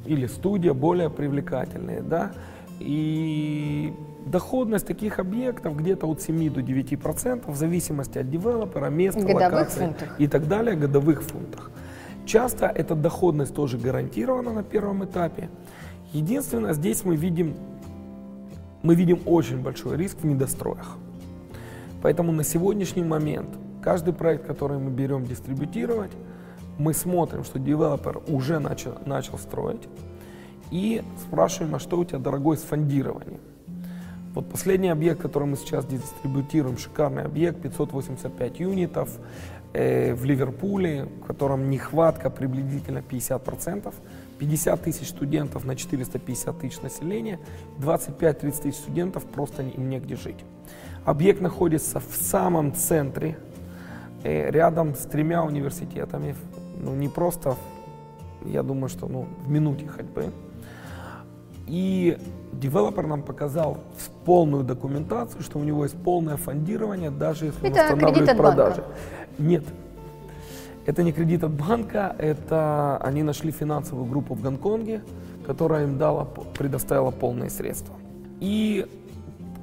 или 0.06 0.28
студия 0.28 0.74
более 0.74 1.10
привлекательные, 1.10 2.02
да, 2.02 2.32
и 2.80 3.94
доходность 4.26 4.88
таких 4.88 5.20
объектов 5.20 5.78
где-то 5.78 6.08
от 6.08 6.22
7 6.22 6.54
до 6.54 6.62
9 6.62 7.00
процентов 7.02 7.56
в 7.56 7.58
зависимости 7.58 8.18
от 8.18 8.30
девелопера, 8.30 8.90
места, 8.90 9.22
годовых 9.22 9.42
локации 9.42 9.86
фунтах. 9.86 10.20
и 10.20 10.28
так 10.28 10.48
далее, 10.48 10.76
годовых 10.76 11.24
фунтах. 11.24 11.72
Часто 12.26 12.68
эта 12.68 12.96
доходность 12.96 13.54
тоже 13.54 13.78
гарантирована 13.78 14.54
на 14.54 14.64
первом 14.64 15.04
этапе. 15.04 15.50
Единственное, 16.14 16.74
здесь 16.74 17.04
мы 17.04 17.16
видим, 17.16 17.56
мы 18.82 18.96
видим 18.96 19.20
очень 19.26 19.62
большой 19.62 19.98
риск 19.98 20.18
в 20.22 20.26
недостроях. 20.26 20.98
Поэтому 22.02 22.32
на 22.32 22.44
сегодняшний 22.44 23.04
момент 23.04 23.50
каждый 23.82 24.14
проект, 24.14 24.46
который 24.46 24.78
мы 24.78 24.92
берем 24.92 25.26
дистрибутировать, 25.26 26.12
мы 26.78 26.94
смотрим, 26.94 27.44
что 27.44 27.60
девелопер 27.60 28.22
уже 28.28 28.60
начал, 28.60 28.98
начал 29.06 29.38
строить, 29.38 29.88
и 30.72 31.04
спрашиваем, 31.20 31.76
а 31.76 31.80
что 31.80 32.00
у 32.00 32.06
тебя, 32.06 32.20
дорогой, 32.20 32.58
с 32.58 32.62
фондированием? 32.62 33.40
Вот 34.34 34.50
последний 34.50 34.90
объект, 34.90 35.22
который 35.22 35.48
мы 35.48 35.56
сейчас 35.56 35.86
дистрибутируем, 35.86 36.78
шикарный 36.78 37.24
объект, 37.24 37.62
585 37.62 38.60
юнитов 38.60 39.10
э, 39.74 40.16
в 40.16 40.26
Ливерпуле, 40.26 41.06
в 41.22 41.26
котором 41.28 41.70
нехватка 41.70 42.32
приблизительно 42.32 43.00
50%, 43.00 43.94
50 44.40 44.82
тысяч 44.82 45.10
студентов 45.10 45.66
на 45.66 45.76
450 45.76 46.60
тысяч 46.60 46.82
населения, 46.82 47.40
25-30 47.78 48.62
тысяч 48.64 48.80
студентов 48.80 49.26
просто 49.26 49.62
им 49.62 49.90
негде 49.90 50.16
жить. 50.16 50.44
Объект 51.06 51.40
находится 51.40 52.00
в 52.00 52.16
самом 52.16 52.74
центре, 52.74 53.38
э, 54.24 54.50
рядом 54.50 54.96
с 54.96 55.06
тремя 55.06 55.44
университетами, 55.44 56.36
ну, 56.84 56.96
не 56.96 57.10
просто, 57.10 57.56
я 58.46 58.64
думаю, 58.64 58.90
что 58.90 59.08
ну, 59.08 59.28
в 59.46 59.50
минуте 59.50 59.88
ходьбы. 59.88 60.32
И 61.68 62.18
девелопер 62.52 63.08
нам 63.08 63.24
показал 63.24 63.78
полную 64.26 64.64
документацию, 64.64 65.42
что 65.42 65.60
у 65.60 65.64
него 65.64 65.84
есть 65.84 65.96
полное 65.96 66.38
фондирование, 66.38 67.10
даже 67.10 67.46
если 67.46 67.70
это 67.70 67.94
он 67.94 67.94
устанавливает 67.94 68.38
продажи. 68.38 68.82
Банка. 68.82 68.96
Нет. 69.38 69.64
Это 70.86 71.04
не 71.04 71.14
кредит 71.14 71.44
от 71.44 71.52
банка, 71.52 72.14
это 72.18 72.98
они 72.98 73.24
нашли 73.24 73.52
финансовую 73.52 74.06
группу 74.06 74.34
в 74.34 74.42
Гонконге, 74.42 75.02
которая 75.46 75.86
им 75.86 75.98
дала, 75.98 76.26
предоставила 76.58 77.12
полные 77.12 77.50
средства. 77.50 77.96
И 78.42 78.86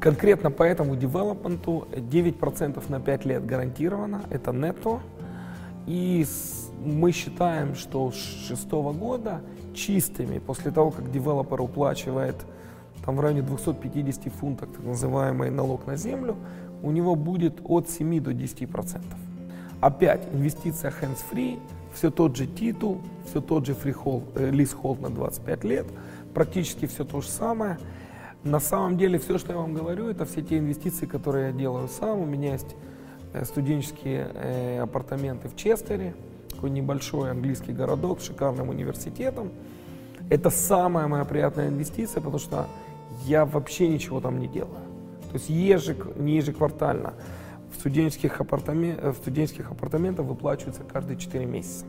конкретно 0.00 0.50
по 0.50 0.62
этому 0.62 0.96
девелопменту 0.96 1.86
9% 1.92 2.82
на 2.88 3.00
5 3.00 3.24
лет 3.26 3.44
гарантировано, 3.44 4.22
это 4.30 4.52
нетто. 4.52 5.00
И 5.86 6.26
мы 6.84 7.12
считаем, 7.12 7.74
что 7.74 8.10
с 8.10 8.16
шестого 8.48 8.92
года 8.92 9.40
чистыми, 9.74 10.38
после 10.38 10.70
того, 10.70 10.90
как 10.90 11.10
девелопер 11.10 11.60
уплачивает 11.60 12.36
там 13.04 13.16
в 13.16 13.20
районе 13.20 13.42
250 13.42 14.32
фунтов 14.32 14.68
так 14.70 14.84
называемый 14.84 15.50
налог 15.50 15.86
на 15.86 15.96
землю, 15.96 16.36
у 16.82 16.90
него 16.90 17.14
будет 17.14 17.60
от 17.64 17.88
7 17.88 18.20
до 18.20 18.32
10 18.32 18.68
процентов. 18.70 19.18
Опять 19.80 20.22
инвестиция 20.32 20.92
hands-free, 20.92 21.58
все 21.94 22.10
тот 22.10 22.36
же 22.36 22.46
титул, 22.46 23.00
все 23.24 23.40
тот 23.40 23.66
же 23.66 23.72
freehold, 23.72 24.24
э, 24.34 25.00
на 25.00 25.10
25 25.10 25.64
лет, 25.64 25.86
практически 26.34 26.86
все 26.86 27.04
то 27.04 27.20
же 27.20 27.28
самое. 27.28 27.78
На 28.44 28.60
самом 28.60 28.96
деле 28.96 29.18
все, 29.18 29.38
что 29.38 29.52
я 29.52 29.58
вам 29.58 29.74
говорю, 29.74 30.08
это 30.08 30.24
все 30.24 30.42
те 30.42 30.58
инвестиции, 30.58 31.06
которые 31.06 31.48
я 31.48 31.52
делаю 31.52 31.88
сам. 31.88 32.20
У 32.20 32.26
меня 32.26 32.52
есть 32.52 32.74
э, 33.32 33.44
студенческие 33.44 34.30
э, 34.34 34.78
апартаменты 34.80 35.48
в 35.48 35.56
Честере, 35.56 36.14
такой 36.60 36.70
небольшой 36.70 37.30
английский 37.30 37.72
городок 37.72 38.20
с 38.20 38.26
шикарным 38.26 38.68
университетом. 38.68 39.50
Это 40.28 40.50
самая 40.50 41.06
моя 41.06 41.24
приятная 41.24 41.68
инвестиция, 41.68 42.20
потому 42.20 42.38
что 42.38 42.66
я 43.24 43.46
вообще 43.46 43.88
ничего 43.88 44.20
там 44.20 44.38
не 44.38 44.46
делаю. 44.46 44.82
То 45.32 45.38
есть 45.38 45.48
ежек, 45.48 46.14
не 46.16 46.36
ежеквартально. 46.36 47.14
В 47.72 47.78
студенческих, 47.78 48.42
апартамен, 48.42 49.12
в 49.12 49.14
студенческих 49.14 49.70
апартаментах 49.70 50.26
выплачивается 50.26 50.82
каждые 50.82 51.16
4 51.16 51.46
месяца. 51.46 51.86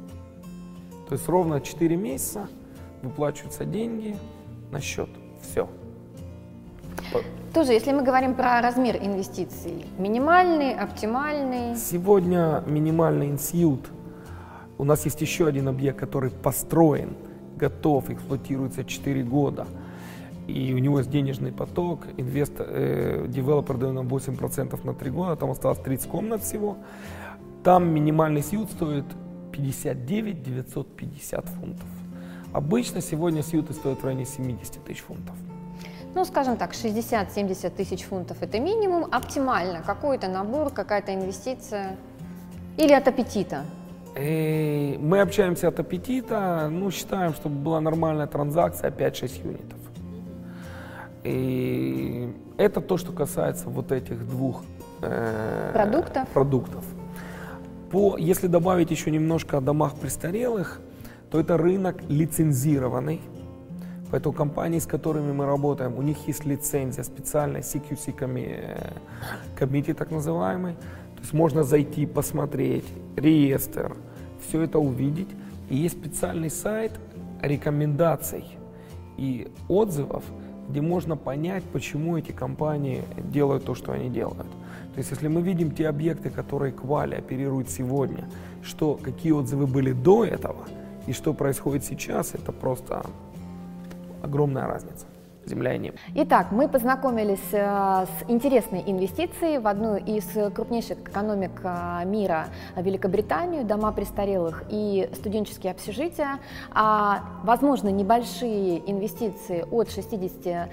То 1.10 1.16
есть 1.16 1.28
ровно 1.28 1.60
4 1.60 1.98
месяца 1.98 2.48
выплачиваются 3.02 3.66
деньги 3.66 4.16
на 4.72 4.80
счет. 4.80 5.10
Все. 5.42 5.68
Тоже, 7.54 7.74
если 7.74 7.92
мы 7.92 8.04
говорим 8.04 8.36
про 8.36 8.62
размер 8.62 8.96
инвестиций, 8.96 9.86
минимальный, 9.98 10.74
оптимальный? 10.74 11.76
Сегодня 11.76 12.64
минимальный 12.66 13.28
институт 13.28 13.90
у 14.82 14.84
нас 14.84 15.06
есть 15.06 15.22
еще 15.22 15.46
один 15.46 15.68
объект, 15.68 16.00
который 16.00 16.32
построен, 16.32 17.16
готов, 17.56 18.10
эксплуатируется 18.10 18.84
4 18.84 19.24
года. 19.24 19.68
И 20.48 20.74
у 20.74 20.80
него 20.80 20.98
есть 20.98 21.12
денежный 21.12 21.52
поток, 21.52 22.08
инвестор, 22.18 22.66
э, 22.68 23.28
девелопер 23.28 23.78
дает 23.78 23.94
нам 23.94 24.08
8% 24.08 24.84
на 24.84 24.96
3 24.96 25.12
года, 25.12 25.36
там 25.36 25.52
осталось 25.52 25.78
30 25.78 26.10
комнат 26.10 26.42
всего. 26.42 26.78
Там 27.64 27.94
минимальный 27.94 28.42
сьют 28.42 28.72
стоит 28.72 29.06
59 29.52 30.42
950 30.42 31.46
фунтов. 31.50 31.88
Обычно 32.52 33.02
сегодня 33.02 33.44
сьюты 33.44 33.74
стоят 33.74 34.02
в 34.02 34.04
районе 34.04 34.26
70 34.26 34.84
тысяч 34.84 35.02
фунтов. 35.02 35.36
Ну, 36.16 36.26
скажем 36.26 36.58
так, 36.58 36.74
60-70 36.74 37.70
тысяч 37.70 38.04
фунтов– 38.04 38.38
это 38.42 38.60
минимум. 38.60 39.06
Оптимально 39.12 39.84
какой-то 39.84 40.28
набор, 40.28 40.72
какая-то 40.72 41.14
инвестиция 41.14 41.98
или 42.78 42.94
от 42.94 43.08
аппетита? 43.08 43.64
И 44.20 44.98
мы 45.00 45.22
общаемся 45.22 45.70
от 45.70 45.80
аппетита, 45.80 46.68
ну, 46.70 46.92
считаем, 46.92 47.34
чтобы 47.34 47.56
была 47.56 47.80
нормальная 47.80 48.28
транзакция 48.28 48.92
5-6 48.92 49.46
юнитов. 49.46 49.80
И 51.24 52.34
это 52.58 52.82
то, 52.82 52.98
что 52.98 53.12
касается 53.12 53.70
вот 53.70 53.92
этих 53.92 54.28
двух 54.28 54.64
э, 55.02 55.72
продуктов. 55.74 56.28
продуктов. 56.30 56.84
По, 57.92 58.18
если 58.18 58.48
добавить 58.48 58.92
еще 58.92 59.12
немножко 59.12 59.58
о 59.58 59.62
домах 59.62 59.96
престарелых, 59.96 60.82
то 61.30 61.40
это 61.40 61.58
рынок 61.58 61.98
лицензированный. 62.10 63.22
Поэтому 64.10 64.34
компании, 64.34 64.80
с 64.80 64.86
которыми 64.86 65.32
мы 65.32 65.46
работаем, 65.46 65.98
у 65.98 66.02
них 66.02 66.28
есть 66.28 66.44
лицензия, 66.46 67.04
специальная 67.04 67.62
CQC 67.62 68.14
комитет, 69.56 69.98
так 69.98 70.12
называемый. 70.12 70.76
То 71.22 71.26
есть 71.26 71.34
можно 71.34 71.62
зайти, 71.62 72.08
посмотреть, 72.08 72.86
реестр, 73.16 73.96
все 74.48 74.64
это 74.64 74.80
увидеть. 74.80 75.30
И 75.70 75.78
есть 75.78 75.96
специальный 75.96 76.50
сайт 76.50 77.00
рекомендаций 77.44 78.44
и 79.18 79.48
отзывов, 79.70 80.24
где 80.68 80.82
можно 80.82 81.16
понять, 81.16 81.64
почему 81.64 82.18
эти 82.18 82.32
компании 82.32 83.04
делают 83.32 83.66
то, 83.66 83.76
что 83.76 83.92
они 83.92 84.10
делают. 84.10 84.50
То 84.94 84.98
есть 84.98 85.12
если 85.12 85.28
мы 85.28 85.44
видим 85.44 85.70
те 85.70 85.88
объекты, 85.90 86.32
которые 86.32 86.74
Квали 86.74 87.14
оперирует 87.14 87.70
сегодня, 87.70 88.28
что 88.64 88.96
какие 88.96 89.32
отзывы 89.32 89.68
были 89.68 89.92
до 89.92 90.26
этого 90.26 90.66
и 91.06 91.14
что 91.14 91.36
происходит 91.36 91.84
сейчас, 91.86 92.34
это 92.34 92.52
просто 92.52 93.06
огромная 94.24 94.66
разница 94.66 95.06
земля 95.46 95.74
и 95.74 95.80
небо. 95.80 95.98
Итак, 96.16 96.52
мы 96.52 96.68
познакомились 96.68 97.40
э, 97.52 98.06
с 98.06 98.30
интересной 98.30 98.84
инвестицией 98.86 99.58
в 99.58 99.68
одну 99.68 99.96
из 99.96 100.26
крупнейших 100.54 101.00
экономик 101.00 101.62
э, 101.64 102.06
мира 102.06 102.48
Великобританию, 102.76 103.66
дома 103.66 103.92
престарелых 103.92 104.64
и 104.70 105.10
студенческие 105.16 105.72
общежития. 105.72 106.40
А, 106.72 107.24
возможно, 107.44 107.90
небольшие 107.90 108.90
инвестиции 108.90 109.66
от 109.72 109.92
60 109.92 110.46
э, 110.46 110.68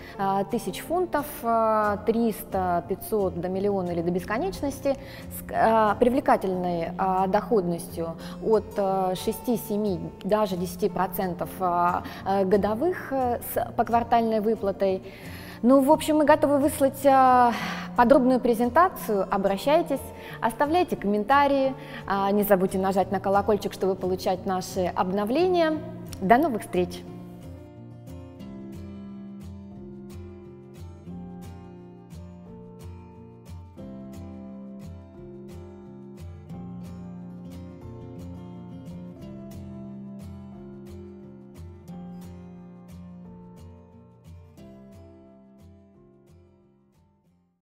тысяч 0.51 0.81
фунтов, 0.81 1.27
300, 1.41 2.85
500 2.89 3.41
до 3.41 3.49
миллиона 3.49 3.91
или 3.91 4.03
до 4.03 4.11
бесконечности, 4.11 4.97
с 5.39 5.97
привлекательной 5.99 6.93
доходностью 7.29 8.17
от 8.45 8.77
6-7, 8.77 10.11
даже 10.25 10.57
10% 10.57 12.45
годовых 12.45 13.13
с 13.13 13.73
поквартальной 13.77 14.41
выплатой 14.41 14.58
выплатой. 14.59 15.03
Ну, 15.63 15.81
в 15.81 15.91
общем, 15.91 16.19
мы 16.19 16.25
готовы 16.25 16.59
выслать 16.59 17.05
э, 17.05 17.53
подробную 17.97 18.39
презентацию. 18.39 19.27
Обращайтесь, 19.31 20.01
оставляйте 20.41 20.97
комментарии. 20.97 21.75
Э, 22.07 22.31
не 22.33 22.43
забудьте 22.45 22.79
нажать 22.79 23.11
на 23.11 23.21
колокольчик, 23.21 23.73
чтобы 23.73 23.95
получать 23.95 24.47
наши 24.47 24.93
обновления. 24.95 25.79
До 26.21 26.37
новых 26.37 26.63
встреч! 26.63 27.01